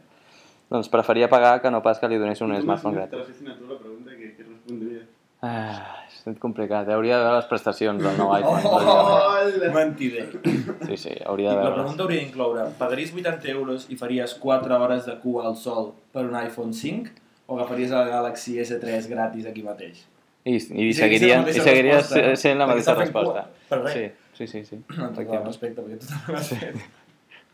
[0.70, 3.18] doncs preferia pagar que no pas que li donés un smartphone gratis.
[3.18, 5.04] la fessin a tu la pregunta, què, què respondries?
[5.42, 6.88] Ah, és complicat.
[6.92, 8.60] Hauria de veure les prestacions del nou iPhone.
[8.66, 9.72] Oh!
[9.74, 10.26] Mentider.
[10.86, 11.74] Sí, sí, hauria de La veure.
[11.80, 16.26] pregunta hauria d'incloure, pagaries 80 euros i faries 4 hores de cua al sol per
[16.26, 17.10] un iPhone 5
[17.46, 20.04] o agafaries el Galaxy S3 gratis aquí mateix?
[20.44, 22.00] I, i, I seguiria, i la seguiria
[22.36, 23.46] sent la mateixa resposta.
[23.68, 23.92] Per res.
[23.92, 24.64] Sí, sí, sí.
[24.64, 24.76] sí.
[24.76, 25.46] No, tot el Efectivament.
[25.52, 26.80] respecte, perquè tu també l'has fet.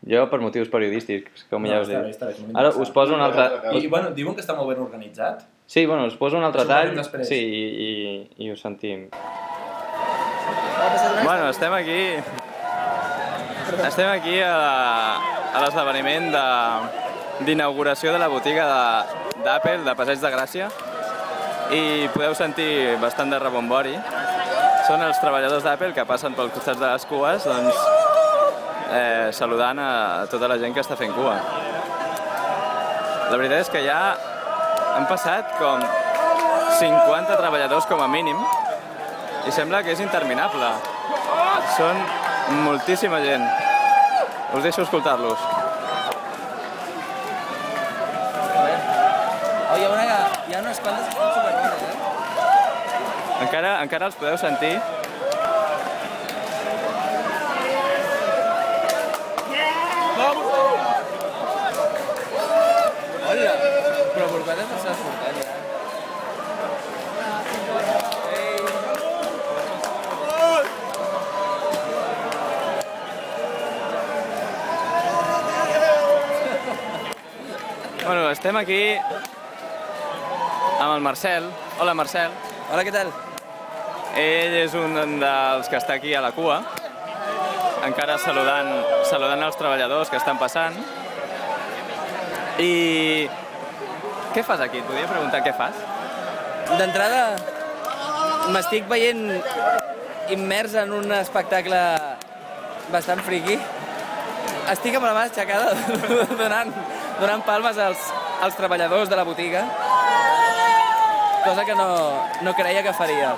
[0.07, 2.21] Jo per motius periodístics, com ja us dic.
[2.53, 3.47] Ara us poso un altre...
[3.75, 5.41] I, bueno, diuen que està molt ben organitzat.
[5.67, 7.27] Sí, bueno, us poso un altre tall després.
[7.27, 9.09] sí, i, i, i ho sentim.
[11.23, 12.15] Bueno, estem aquí...
[13.85, 15.17] Estem aquí a, la-
[15.57, 20.69] a l'esdeveniment de- d'inauguració de la botiga de- d'Apple de Passeig de Gràcia
[21.75, 23.91] i podeu sentir bastant de rebombori.
[24.87, 27.75] Són els treballadors d'Apple que passen pel costat de les cues doncs,
[28.95, 29.91] eh, saludant a
[30.31, 31.35] tota la gent que està fent cua.
[33.27, 33.99] La veritat és que ja
[34.97, 35.83] han passat com
[36.79, 38.39] 50 treballadors com a mínim
[39.45, 40.71] i sembla que és interminable.
[41.75, 41.99] Són
[42.65, 43.45] moltíssima gent.
[44.57, 45.45] Us deixo escoltar-los.
[49.75, 50.03] Oye, una,
[50.49, 51.95] hi ha unes quantes que estan superbones, eh?
[53.45, 54.79] Encara, encara els podeu sentir?
[63.27, 63.77] Hola!
[64.17, 65.57] Però per quan t'estàs portant, ja?
[78.27, 78.95] Bueno, estem aquí
[80.81, 81.45] amb el Marcel.
[81.79, 82.33] Hola, Marcel.
[82.73, 83.07] Hola, què tal?
[84.19, 86.57] ell és un dels que està aquí a la cua,
[87.87, 88.73] encara saludant,
[89.07, 90.75] saludant els treballadors que estan passant.
[92.59, 93.29] I
[94.35, 94.83] què fas aquí?
[94.83, 95.79] Et podria preguntar què fas?
[96.75, 97.23] D'entrada,
[98.51, 99.23] m'estic veient
[100.35, 101.79] immers en un espectacle
[102.91, 103.55] bastant friqui.
[104.67, 105.71] Estic amb la mà aixecada
[106.43, 106.73] donant,
[107.21, 108.09] donant palmes als,
[108.41, 109.65] als treballadors de la botiga,
[111.43, 113.33] cosa que no, no creia que faria.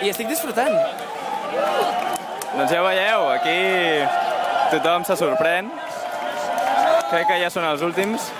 [0.00, 0.74] I estic disfrutant.
[2.56, 3.56] Doncs ja ho veieu, aquí
[4.72, 5.70] tothom se sorprèn.
[7.10, 8.30] Crec que ja són els últims.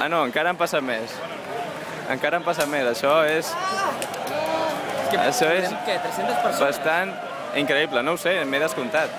[0.00, 1.12] Ah, no, encara han passat més.
[2.10, 2.86] Encara han passat més.
[2.90, 3.52] Això és...
[5.10, 6.60] Això és Què, 300 persones?
[6.62, 7.12] bastant
[7.58, 8.02] increïble.
[8.06, 9.10] No ho sé, m'he descomptat.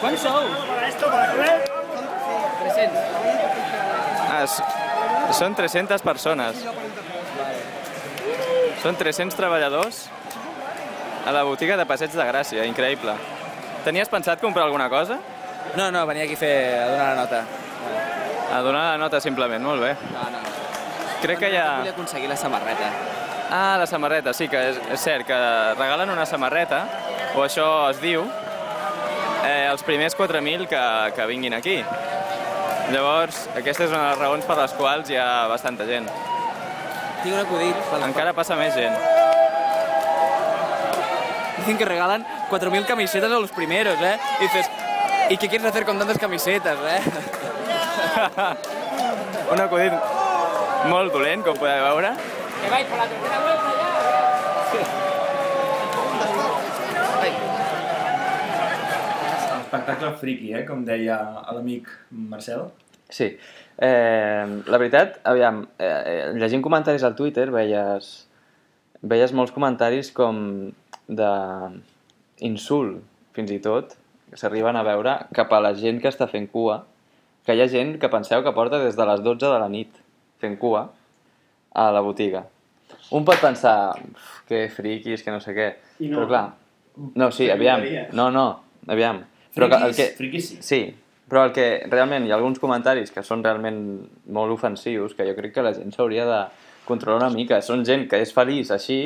[0.00, 1.75] Quants sou?
[2.76, 3.00] 300.
[4.28, 4.44] Ah,
[5.36, 6.60] són 300 persones.
[8.82, 10.04] Són 300 treballadors
[11.26, 12.66] a la botiga de Passeig de Gràcia.
[12.68, 13.16] Increïble.
[13.86, 15.18] Tenies pensat comprar alguna cosa?
[15.76, 17.42] No, no, venia aquí a, fer, a donar la nota.
[18.52, 19.92] A donar la nota simplement, molt bé.
[20.12, 20.42] No, no.
[21.22, 21.66] Crec que ja...
[21.80, 22.90] Volia aconseguir la samarreta.
[23.50, 25.38] Ah, la samarreta, sí que és, és cert, que
[25.78, 26.84] regalen una samarreta,
[27.34, 28.26] o això es diu,
[29.46, 30.82] eh, els primers 4.000 que,
[31.16, 31.80] que vinguin aquí.
[32.86, 36.06] Llavors, aquesta és una de les raons per les quals hi ha bastanta gent.
[37.22, 37.80] Tinc un acudit.
[37.90, 38.04] Pel...
[38.06, 38.94] Encara passa més gent.
[41.56, 44.18] Dicen que regalan 4.000 camisetas a los primeros, ¿eh?
[44.38, 44.70] Y dices,
[45.30, 47.00] ¿y qué quieres hacer con tantas camisetas, eh?
[49.52, 49.92] Un acudit
[50.86, 52.14] molt dolent, com podeu veure.
[52.62, 55.05] Que vais por la tercera vuelta ya.
[59.66, 60.62] Espectacle friqui, eh?
[60.66, 61.18] Com deia
[61.50, 62.68] l'amic Marcel.
[63.10, 63.32] Sí.
[63.76, 68.28] Eh, la veritat, aviam, eh, llegint comentaris al Twitter veies,
[69.02, 70.38] veies molts comentaris com
[71.06, 71.30] de
[72.46, 73.02] insult,
[73.36, 73.94] fins i tot,
[74.30, 76.84] que s'arriben a veure cap a la gent que està fent cua,
[77.46, 80.02] que hi ha gent que penseu que porta des de les 12 de la nit
[80.42, 80.88] fent cua
[81.74, 82.46] a la botiga.
[83.10, 86.18] Un pot pensar, "Uf, que friquis, que no sé què, no.
[86.18, 86.54] però clar,
[87.14, 89.24] no, sí, aviam, no, no, aviam.
[89.56, 90.58] Però que, el Friquis, que, friquis sí.
[90.60, 90.80] Sí,
[91.28, 93.80] però el que realment hi ha alguns comentaris que són realment
[94.30, 96.40] molt ofensius, que jo crec que la gent s'hauria de
[96.86, 97.62] controlar una mica.
[97.64, 99.00] Són gent que és feliç així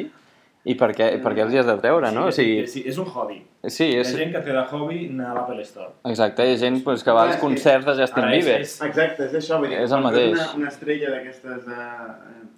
[0.68, 2.26] i per què, per què els hi has de treure, no?
[2.28, 3.38] O sigui, sí, és un hobby.
[3.64, 5.88] sí, Hi ha és, gent que té de hobby anar a l'Apple Store.
[6.04, 8.60] exacte, hi ha gent pues, que va als concerts de Justin Ara és- Bieber.
[8.66, 10.32] és- Exacte, és això, vull dir, És el mateix.
[10.34, 11.78] Una, una estrella d'aquestes de...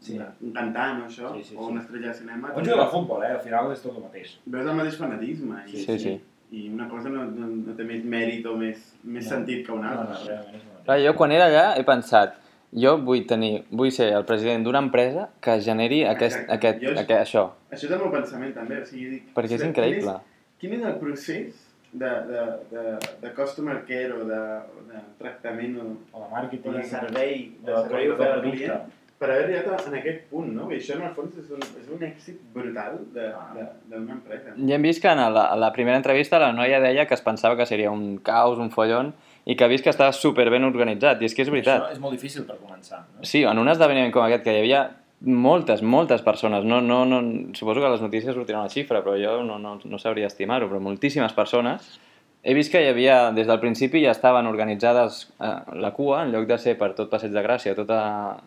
[0.01, 0.17] Sí.
[0.17, 0.19] Sí.
[0.43, 1.71] Un cantant o això, Sí, sí, o sí.
[1.71, 2.49] una estrella de cinema...
[2.57, 3.33] Un jugador de futbol, eh?
[3.37, 4.33] Al final és tot el mateix.
[4.47, 5.63] Veus el mateix fanatisme.
[5.69, 6.21] I, Sí, sí.
[6.53, 9.31] I una cosa no, no, no té més mèrit o més, més No.
[9.37, 10.23] sentit que una No, no, altra.
[10.23, 10.85] és el mateix.
[10.85, 12.35] Clar, jo quan era allà he pensat,
[12.75, 16.53] jo vull tenir, vull ser el president d'una empresa que generi aquest, Exacte.
[16.59, 18.83] aquest, Jo aquest, això, Això és el meu pensament també.
[18.83, 20.17] O sigui, dic, perquè és increïble.
[20.61, 22.83] Quin és, quin és el procés de, de, de,
[23.23, 24.41] de customer care o de,
[24.77, 26.69] o de tractament o, O de màrqueting.
[26.69, 28.59] o de servei, de o de servei ofert al producte.
[28.59, 28.81] client
[29.23, 30.67] per haver arribat en aquest punt, no?
[30.73, 34.53] I això en el fons és un, és un èxit brutal de- de- d'una empresa.
[34.59, 37.23] Ja hem vist que en la, a la primera entrevista la noia deia que es
[37.23, 39.13] pensava que seria un caos, un follon,
[39.45, 41.83] i que ha vist que estava super ben organitzat, i és que és veritat.
[41.87, 43.05] Això és molt difícil per començar.
[43.17, 43.25] No?
[43.27, 44.83] Sí, en un esdeveniment com aquest, que hi havia
[45.23, 47.23] moltes, moltes persones, no, no, no,
[47.55, 50.81] suposo que les notícies sortirà una xifra, però jo no, no, no sabria estimar-ho, però
[50.83, 52.01] moltíssimes persones,
[52.43, 56.33] he vist que hi havia, des del principi ja estaven organitzades eh, la cua, en
[56.35, 57.99] lloc de ser per tot Passeig de Gràcia, tota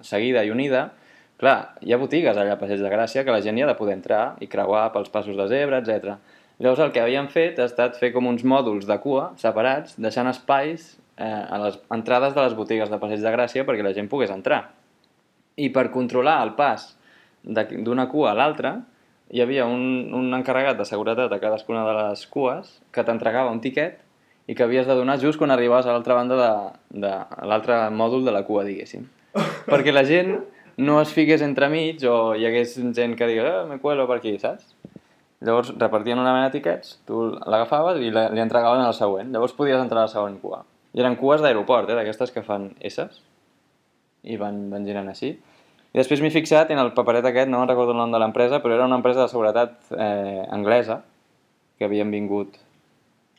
[0.03, 0.89] seguida i unida,
[1.39, 3.77] clar, hi ha botigues allà a Passeig de Gràcia que la gent hi ha de
[3.79, 6.17] poder entrar i creuar pels passos de zebra, etc.
[6.59, 10.27] Llavors el que havien fet ha estat fer com uns mòduls de cua separats, deixant
[10.31, 14.11] espais eh, a les entrades de les botigues de Passeig de Gràcia perquè la gent
[14.11, 14.65] pogués entrar.
[15.55, 16.91] I per controlar el pas
[17.45, 18.75] d'una cua a l'altra,
[19.33, 23.61] hi havia un, un encarregat de seguretat a cadascuna de les cues que t'entregava un
[23.63, 24.01] tiquet
[24.47, 26.51] i que havies de donar just quan arribaves a l'altra banda de,
[27.01, 27.13] de
[27.49, 29.07] l'altre mòdul de la cua, diguéssim.
[29.71, 30.35] Perquè la gent
[30.77, 34.35] no es fiqués entremig o hi hagués gent que digués eh, me cuelo per aquí,
[34.39, 34.75] saps?
[35.45, 39.33] Llavors repartien una mena de tiquets, tu l'agafaves i la, li entregaven al següent.
[39.33, 40.63] Llavors podies entrar a la següent cua.
[40.95, 43.19] I eren cues d'aeroport, eh, d'aquestes que fan S's
[44.25, 45.35] i van, van girant així.
[45.95, 48.59] I després m'he fixat en el paperet aquest, no me'n recordo el nom de l'empresa,
[48.59, 50.99] però era una empresa de seguretat eh, anglesa
[51.79, 52.57] que havien vingut,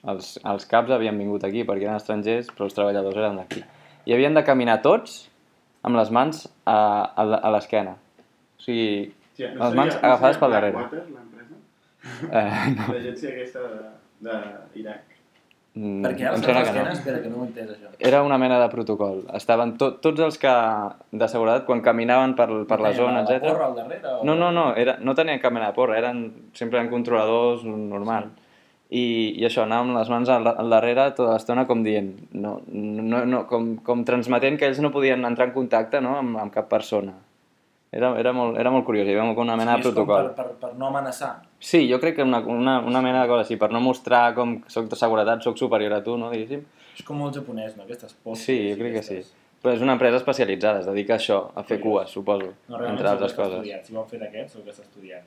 [0.09, 3.61] els, els caps havien vingut aquí perquè eren estrangers, però els treballadors eren d'aquí.
[4.09, 5.27] I havien de caminar tots
[5.85, 6.79] amb les mans a,
[7.13, 7.99] a, a l'esquena.
[8.57, 10.81] O sigui, Sí, les mans agafades pel darrere.
[10.81, 11.59] L'empresa?
[12.25, 12.87] Eh, no.
[12.95, 13.67] L'agència aquesta
[14.73, 15.16] d'Iraq.
[15.77, 16.93] Mm, Per què sembla altres que no.
[16.95, 17.91] Espera, que no ho entès, això.
[18.09, 19.19] Era una mena de protocol.
[19.37, 20.53] Estaven to tots els que
[21.13, 23.45] de seguretat, quan caminaven per, per la Tenien zona, la etc.
[23.45, 24.15] porra al darrere?
[24.15, 24.25] O...
[24.25, 26.25] No, no, no, era, no tenien cap mena de porra, eren
[26.57, 28.31] simplement controladors normal.
[28.89, 29.05] I,
[29.37, 33.25] I això, anàvem amb les mans al, al darrere tota l'estona com dient, no, no,
[33.29, 36.71] no, com, com transmetent que ells no podien entrar en contacte no, amb, amb cap
[36.73, 37.19] persona.
[37.93, 40.33] Era, era, molt, era molt curiós, hi havia una mena de és com protocol.
[40.35, 41.37] Per, per, per no amenaçar.
[41.63, 44.59] Sí, jo crec que una, una, una mena de cosa així, per no mostrar com
[44.69, 46.65] soc de seguretat, soc superior a tu, no, diguéssim.
[46.97, 47.85] És com molt japonès, no?
[47.87, 48.43] Aquestes poses.
[48.45, 49.21] Sí, jo crec que sí.
[49.63, 53.09] Però és una empresa especialitzada, es dedica a això, a fer cues, suposo, No, entre
[53.09, 53.55] altres coses.
[53.63, 53.87] estudiat.
[53.87, 55.23] Si ho han fet aquests, segur que està estudiat.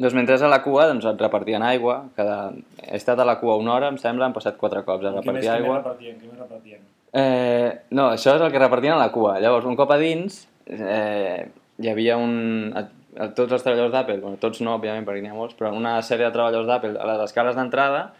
[0.00, 2.52] Doncs mentre a la cua doncs, et repartien aigua, cada...
[2.82, 5.14] he estat a la cua una hora, em sembla, han passat quatre cops a Què
[5.14, 5.76] més, repartir què més aigua.
[5.78, 6.16] repartien?
[6.18, 6.80] Què més repartien?
[7.12, 9.38] Eh, no, això és el que repartien a la cua.
[9.40, 11.48] Llavors, un cop a dins, eh,
[11.80, 12.72] hi havia un...
[12.76, 12.86] A,
[13.20, 15.96] a tots els treballadors d'Apple, bueno, tots no, òbviament, perquè n'hi ha molts, però una
[16.06, 18.10] sèrie de treballadors d'Apple a les escales d'entrada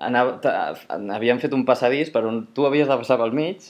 [0.00, 3.64] havien fet un passadís per on tu havies de passar pel mig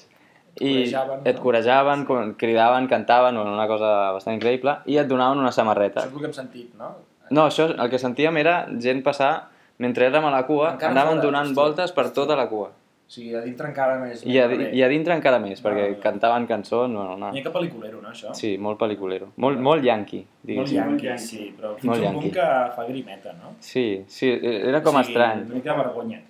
[0.59, 1.43] i Corejaven, et no?
[1.43, 2.35] corejaven, sí.
[2.39, 6.03] cridaven, cantaven, una cosa bastant increïble, i et donaven una samarreta.
[6.03, 6.91] Això és el que hem sentit, no?
[7.31, 9.31] No, això, el que sentíem era gent passar,
[9.79, 12.73] mentre érem a la cua, Encara anaven donant voltes per tota la cua.
[13.11, 14.21] O sigui, a dintre encara més...
[14.23, 15.97] I a, i a dintre encara més, perquè Vale.
[15.99, 17.27] cantaven cançons, bueno, no.
[17.27, 18.31] Una mica pel·liculero, no, això?
[18.39, 19.33] Sí, molt pel·liculero.
[19.43, 20.77] Molt, molt yankui, Molt diguéssim.
[20.79, 21.25] yankee, yankee.
[21.27, 22.21] sí, però fins Molt a un yankee.
[22.29, 23.51] punt que fa grimeta, no?
[23.59, 25.43] Sí, sí, era com o sigui, estrany.
[25.49, 26.21] Una mica vergonya.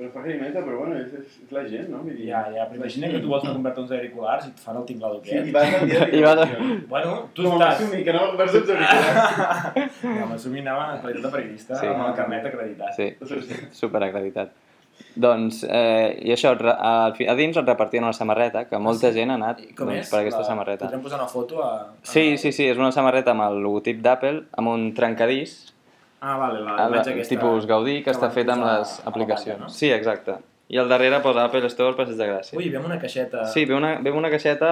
[0.00, 1.98] Però fa grimeta, però bueno, és, és, és la gent, no?
[2.06, 4.78] Vull dir, Ja, ja, però imagina que tu vols comprar uns auriculars i et fan
[4.80, 5.52] el tinglador Sí, i aquest.
[5.58, 6.48] vas al dia de I vas a-.
[6.94, 7.74] Bueno, tu Com estàs...
[7.82, 10.00] assumir que no vas als auriculars.
[10.22, 11.84] No, m'assumi anava en qualitat de periodista, Sí.
[11.84, 11.92] sí.
[11.92, 12.96] amb el carnet acreditat.
[12.96, 13.12] Sí,
[13.84, 14.56] superacreditat.
[15.20, 16.52] Doncs, eh, i això,
[17.16, 20.10] fi- a dins et repartien una samarreta, que molta gent ha anat com doncs, és?
[20.12, 20.86] per aquesta La- samarreta.
[20.86, 21.72] Podrem posar una foto a...
[21.82, 21.86] a...
[22.02, 25.58] Sí, sí, sí, és una samarreta amb el logotip d'Apple, amb un trencadís,
[26.22, 27.32] Ah, vale, la a la, imatge aquesta...
[27.34, 29.56] tipus Gaudí, que està van fet amb les a aplicacions.
[29.56, 29.68] palla, no?
[29.72, 30.34] Sí, exacte.
[30.70, 32.56] I al darrere posa Apple Store Passeig de Gràcia.
[32.60, 33.46] Ui, veiem una caixeta...
[33.50, 34.68] Sí, ve una, ve una caixeta,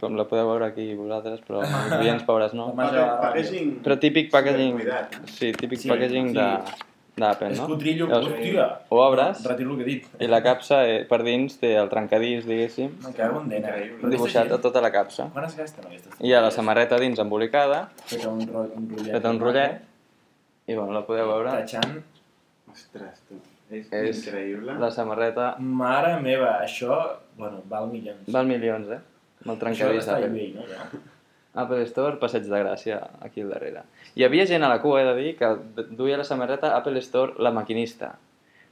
[0.00, 2.72] com la podeu veure aquí vosaltres, però els oients pobres no.
[2.76, 3.76] Packaging...
[3.86, 5.04] Però típic packaging, eh?
[5.30, 6.34] sí, típic Sí, packaging sí.
[6.34, 6.48] de
[7.16, 7.64] d'Apple, no?
[7.66, 8.66] Escotrillo, Llavors, hòstia!
[8.88, 10.06] Ho obres Retiro el que he dit.
[10.24, 13.68] i la capsa eh, per dins té el trencadís, diguéssim, Me cago en dena.
[14.00, 15.24] Però dibuixat aquesta a tota la capsa.
[15.26, 16.14] gent, Quan es gasten aquestes?
[16.20, 19.12] I hi ha la samarreta dins embolicada, Feta un, ro un rotllet.
[19.12, 19.80] feta un rotllet,
[20.66, 21.50] i bueno, la podeu veure.
[21.60, 21.98] Tachant.
[22.72, 23.36] Ostres, tu.
[23.72, 24.74] És, És increïble.
[24.80, 26.96] La samarreta Mare meva, això,
[27.36, 28.24] bueno, val milions.
[28.28, 29.00] val milions, eh?
[29.42, 30.32] Amb el Això trencadís està a d'Apple.
[30.32, 30.62] eBay, no?
[30.68, 30.88] Ja.
[31.54, 33.82] Apple Store, Passeig de Gràcia, aquí al darrere.
[34.16, 35.50] Hi havia gent a la cua, he de dir, que
[35.90, 38.14] duia la samarreta Apple Store, la maquinista.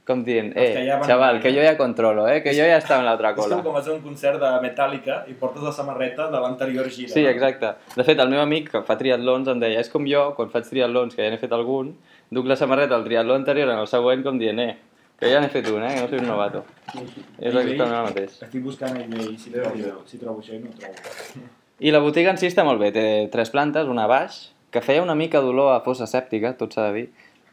[0.03, 2.55] Com dient, Els que eh, ja van xaval, venir, que jo ja controlo, eh, que
[2.57, 3.59] jo ja estava en l'altra És com cola.
[3.61, 7.13] quan vas a un concert de Metallica i portes la samarreta de l'anterior gira.
[7.13, 7.29] Sí, no?
[7.29, 7.69] exacte.
[7.95, 10.65] De fet, el meu amic que fa triatlons em deia, és com jo, quan faig
[10.65, 11.93] triatlons, que ja n'he fet algun,
[12.33, 14.75] duc la samarreta del triatló anterior en el següent com dient, eh,
[15.21, 16.65] que ja n'he fet un, eh, que no soy un novato.
[16.97, 18.41] És eBay, exactament el mateix.
[18.41, 21.51] Estic buscant a eBay si trobo, si trobo això i no trobo.
[21.81, 23.03] I la botiga en si està molt bé, té
[23.33, 26.99] tres plantes, una baix, que feia una mica d'olor a fossa sèptica, tot s'ha de
[26.99, 27.07] dir,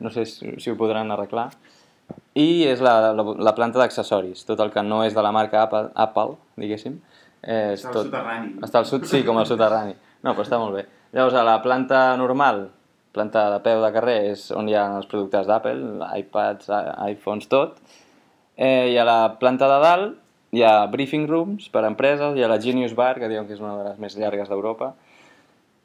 [0.05, 1.47] no sé si, si ho podran arreglar,
[2.37, 5.63] i és la, la, la planta d'accessoris, tot el que no és de la marca
[5.65, 7.01] Apple, Apple diguéssim,
[7.41, 8.11] eh, és Està al tot...
[8.11, 8.53] soterrani.
[8.69, 9.97] Està al sud, sí, com al soterrani.
[10.21, 10.85] No, però està molt bé.
[11.17, 12.67] Llavors, a la planta normal,
[13.17, 16.69] planta de peu de carrer, és on hi ha els productes d'Apple, iPads,
[17.09, 17.81] iPhones, tot.
[18.61, 20.19] Eh, I a la planta de dalt
[20.53, 23.55] hi ha briefing rooms per a empreses, hi ha la Genius Bar, que diuen que
[23.57, 24.95] és una de les més llargues d'Europa,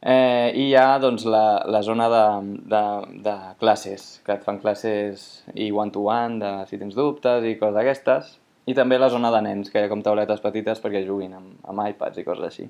[0.02, 2.24] eh, i hi ha doncs, la, la zona de,
[2.72, 2.84] de,
[3.26, 8.38] de classes, que et fan classes i one-to-one, de si tens dubtes i coses d'aquestes,
[8.72, 11.60] i també la zona de nens, que hi ha com tauletes petites perquè juguin amb,
[11.68, 12.70] amb iPads i coses així.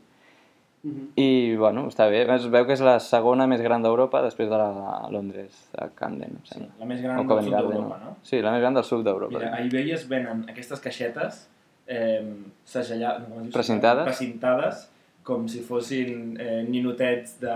[0.84, 1.04] Mhm.
[1.16, 2.26] I, bueno, està bé.
[2.34, 5.86] Es veu que és la segona més gran d'Europa després de la de Londres, de
[5.96, 6.74] Camden, em Sí, sembla.
[6.80, 8.16] la més gran del sud d'Europa, no?
[8.22, 9.38] Sí, la més gran del sud d'Europa.
[9.38, 11.48] Mira, a eBay es venen aquestes caixetes
[11.88, 12.24] eh,
[12.66, 13.52] segellades, diu?
[13.54, 14.06] Precintades?
[14.12, 14.86] Precintades,
[15.24, 17.54] com si fossin eh, ninotets de,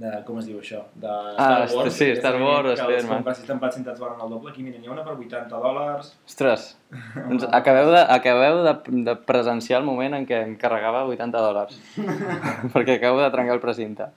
[0.00, 0.10] de...
[0.26, 0.84] com es diu això?
[0.94, 1.94] De Ah, Star Wars.
[1.94, 3.16] sí, que Star Wars, Que els Spider-Man.
[3.16, 4.50] compres estampats cintats valen el doble.
[4.52, 6.12] Aquí, mira, n'hi ha una per 80 dòlars.
[6.26, 6.66] Ostres,
[7.28, 8.74] doncs acabeu, de, acabeu de,
[9.10, 11.80] de presenciar el moment en què em carregava 80 dòlars.
[12.74, 14.10] perquè acabo de trencar el precinte.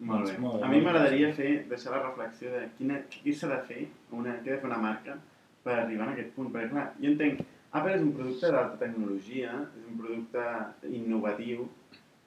[0.00, 0.36] Molt bé.
[0.40, 3.82] Molt bé, A mi m'agradaria fer, deixar la reflexió de quina, què s'ha de fer,
[4.16, 5.18] una, què ha de fer una marca
[5.64, 6.48] per arribar a aquest punt.
[6.54, 7.42] Perquè, clar, jo entenc,
[7.72, 10.44] Apple és un producte d'alta tecnologia, és un producte
[10.90, 11.68] innovatiu,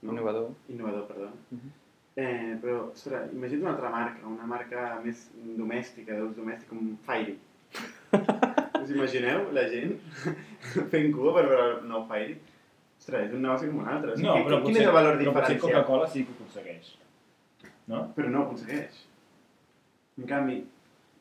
[0.04, 0.12] no?
[0.14, 0.52] Innovador.
[0.70, 1.30] Innovador, perdó.
[1.52, 1.72] Mhm.
[2.16, 7.38] eh, però, ostres, imagina't una altra marca, una marca més domèstica, d'ús domèstic, com Fairy.
[8.84, 9.96] Us imagineu la gent
[10.92, 12.36] fent cua per veure el nou Fairy?
[13.00, 14.12] Ostres, és un negoci com un altre.
[14.14, 15.74] O sigui, No, quin- però quin potser, és el valor però potser diferencial?
[15.74, 16.94] Coca-Cola sí que ho aconsegueix.
[17.88, 18.04] No?
[18.16, 19.02] Però no ho aconsegueix.
[20.22, 20.64] En canvi,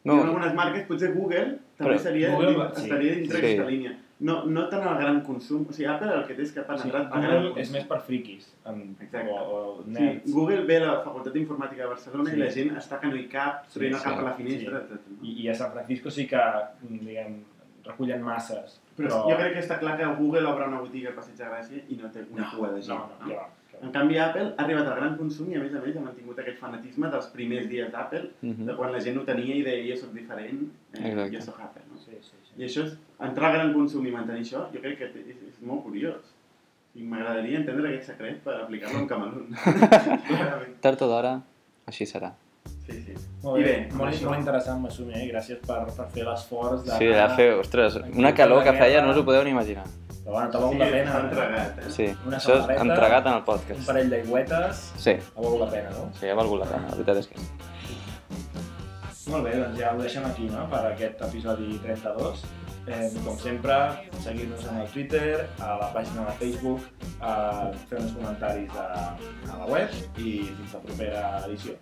[0.05, 0.15] No.
[0.19, 3.45] ha algunes marques, potser Google, també Però seria, Google estaria dintre Sí.
[3.47, 3.97] aquesta línia.
[4.23, 6.65] No, no tant el gran consum, o sigui, Apple el que té és que ha
[6.77, 7.75] Sí, penetrat el gran Google és consum.
[7.77, 9.31] més per friquis en, Exacte.
[9.31, 10.33] o, o Sí, nerds.
[10.33, 12.37] Google ve a la Facultat d'Informàtica de Barcelona Sí.
[12.37, 13.91] i la gent està que no hi cap, Sí, sí.
[13.91, 14.95] cap per la finestra, Sí.
[14.95, 15.01] etc.
[15.11, 15.19] no?
[15.27, 16.43] I, I a San Francisco sí que,
[16.89, 17.41] diguem,
[17.85, 18.79] recullen masses.
[18.97, 21.83] Però, jo crec que està clar que Google obre una botiga al Passeig de Gràcia
[21.89, 22.99] i no té una cua de gent.
[22.99, 23.49] No, no, ja va.
[23.73, 23.87] ja va.
[23.87, 26.39] En canvi, Apple ha arribat al gran consum i, a més a més, ha mantingut
[26.39, 28.67] aquest fanatisme dels primers dies d'Apple, Mhm.
[28.67, 31.35] de quan la gent ho tenia i deia jo soc diferent, eh, Exacte.
[31.37, 31.83] jo soc Apple.
[31.91, 31.99] No?
[31.99, 32.42] Sí, sí, sí.
[32.59, 32.93] I això és,
[33.23, 36.31] entrar al gran consum i mantenir això, jo crec que és, és molt curiós.
[36.95, 39.47] I m'agradaria entendre aquest secret per aplicar-lo en Camalun.
[40.29, 40.75] Clarament.
[40.85, 41.31] Tard o d'hora,
[41.89, 42.35] així serà.
[42.87, 43.15] Sí, sí.
[43.43, 44.29] Molt I bé, bé, molt, això.
[44.29, 45.25] molt interessant, Masumi, eh?
[45.33, 46.93] gràcies per, per fer l'esforç de...
[47.01, 49.87] Sí, ja fer, ostres, una calor que feia no us ho podeu ni imaginar.
[50.23, 51.15] Però bueno, t'ha valgut Sí, la pena.
[51.17, 51.23] eh?
[51.25, 51.91] entregat, eh?
[51.97, 53.87] Sí, Una això és entregat en el Un podcast.
[53.89, 56.05] parell d'aigüetes, Sí, ha valgut la pena, no?
[56.21, 57.49] sí, ha valgut la pena, la veritat és que sí.
[59.33, 62.43] Molt bé, doncs ja ho deixem aquí, no?, per aquest episodi 32.
[62.93, 63.79] Eh, com sempre,
[64.27, 68.89] seguir-nos en el Twitter, a la pàgina de Facebook, eh, fer uns comentaris a,
[69.49, 71.79] a la web i fins la propera edició.